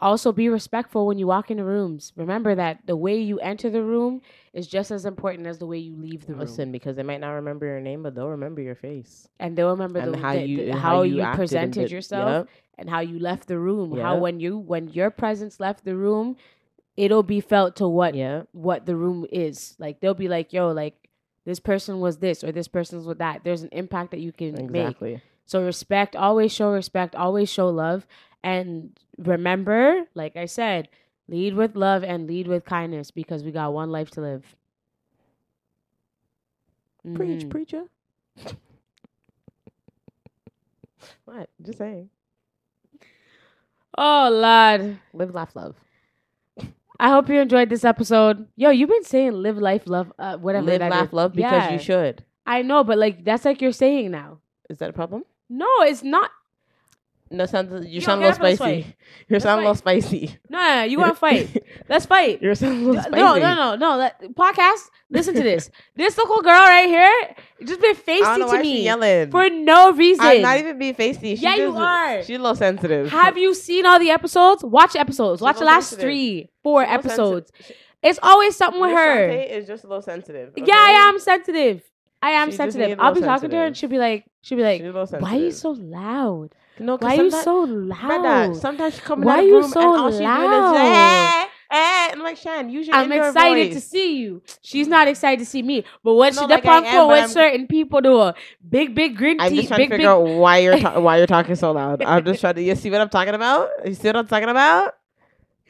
[0.00, 2.12] also be respectful when you walk into rooms.
[2.16, 4.20] Remember that the way you enter the room
[4.52, 6.40] is just as important as the way you leave the room.
[6.40, 9.70] Listen, because they might not remember your name, but they'll remember your face and they'll
[9.70, 12.48] remember and the, how the- you the- and how, you, and presented yourself Yep.
[12.78, 13.96] and how you left the room.
[13.98, 16.36] How when you when your presence left the room,
[16.96, 18.42] it'll be felt to what Yeah.
[18.52, 19.76] what the room is.
[19.78, 21.05] Like they'll be like, "Yo, like
[21.46, 24.70] this person was this or this person's with that." There's an impact that you can
[24.70, 24.98] make.
[25.46, 28.06] So respect, always show respect, always show love.
[28.44, 30.90] And remember, like I said,
[31.28, 34.54] lead with love and lead with kindness because we got one life to live.
[37.14, 37.50] Preach, Mhm.
[37.50, 37.84] preacher.
[41.24, 41.48] what?
[41.62, 42.10] Just saying.
[43.96, 44.98] Oh Lord.
[45.14, 45.76] Live, laugh, love.
[46.98, 48.46] I hope you enjoyed this episode.
[48.56, 50.66] Yo, you've been saying live life, love, uh, whatever.
[50.66, 51.12] Live, laugh, is.
[51.12, 51.72] love because Yeah.
[51.72, 52.24] you should.
[52.46, 54.38] I know, but like that's like you're saying now.
[54.70, 55.24] Is that a problem?
[55.48, 56.30] No, it's not.
[57.28, 58.94] No, sounds you sound a little spicy.
[59.28, 60.38] You sound a little spicy.
[60.48, 61.64] No, no, no, you want to fight?
[61.88, 62.40] Let's fight.
[62.40, 63.40] You sound a little No, spicy.
[63.40, 63.96] no, no, no.
[63.96, 64.88] Let, podcast.
[65.10, 65.70] Listen to this.
[65.96, 69.30] this little girl right here just been I don't know feisty to me yelling.
[69.32, 70.24] for no reason.
[70.24, 71.36] I'm not even being feisty.
[71.36, 72.22] She Yeah, you are.
[72.22, 73.10] She's a little sensitive.
[73.10, 74.62] Have you seen all the episodes?
[74.62, 75.38] Watch episodes.
[75.40, 76.02] She's Watch the last sensitive.
[76.04, 77.50] three, four She's episodes.
[77.56, 77.76] sensitive.
[78.02, 79.28] It's always something with her.
[79.30, 80.52] Is just a little sensitive.
[80.56, 81.82] Yeah, I'm sensitive.
[82.22, 82.98] I am sensitive.
[83.00, 84.82] I'll be little talking to her and she'll be like, she'll be like,
[85.20, 86.54] why are you so loud?
[86.78, 88.56] No, Why are you so Brother, loud?
[88.56, 90.76] sometimes she coming Why out of you room so and all she doing is loud?
[90.76, 94.42] eh, eh, and I'm like Shan, use your I'm excited to see you.
[94.62, 95.84] She's not excited to see me.
[96.04, 98.34] But what No, she like am, for but with I'm- certain people do a
[98.68, 99.98] big, big green I'm just trying big, to big.
[100.00, 102.02] figure out why you're ta- why you're talking so loud.
[102.02, 102.62] I'm just trying to.
[102.62, 103.70] You see what I'm talking about?
[103.84, 104.94] You see what I'm talking about?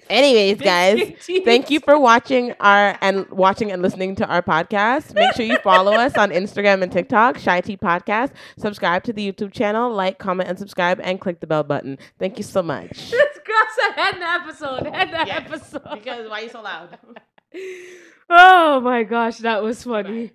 [0.09, 1.13] Anyways, guys,
[1.45, 5.15] thank you for watching our and watching and listening to our podcast.
[5.15, 8.31] Make sure you follow us on Instagram and TikTok, Shy Tea Podcast.
[8.57, 11.99] Subscribe to the YouTube channel, like, comment, and subscribe, and click the bell button.
[12.19, 13.13] Thank you so much.
[13.27, 14.87] This girl said end the episode.
[14.95, 15.83] End the Yes, episode.
[15.95, 16.99] because why are you so loud?
[18.31, 20.33] oh my gosh, that was funny.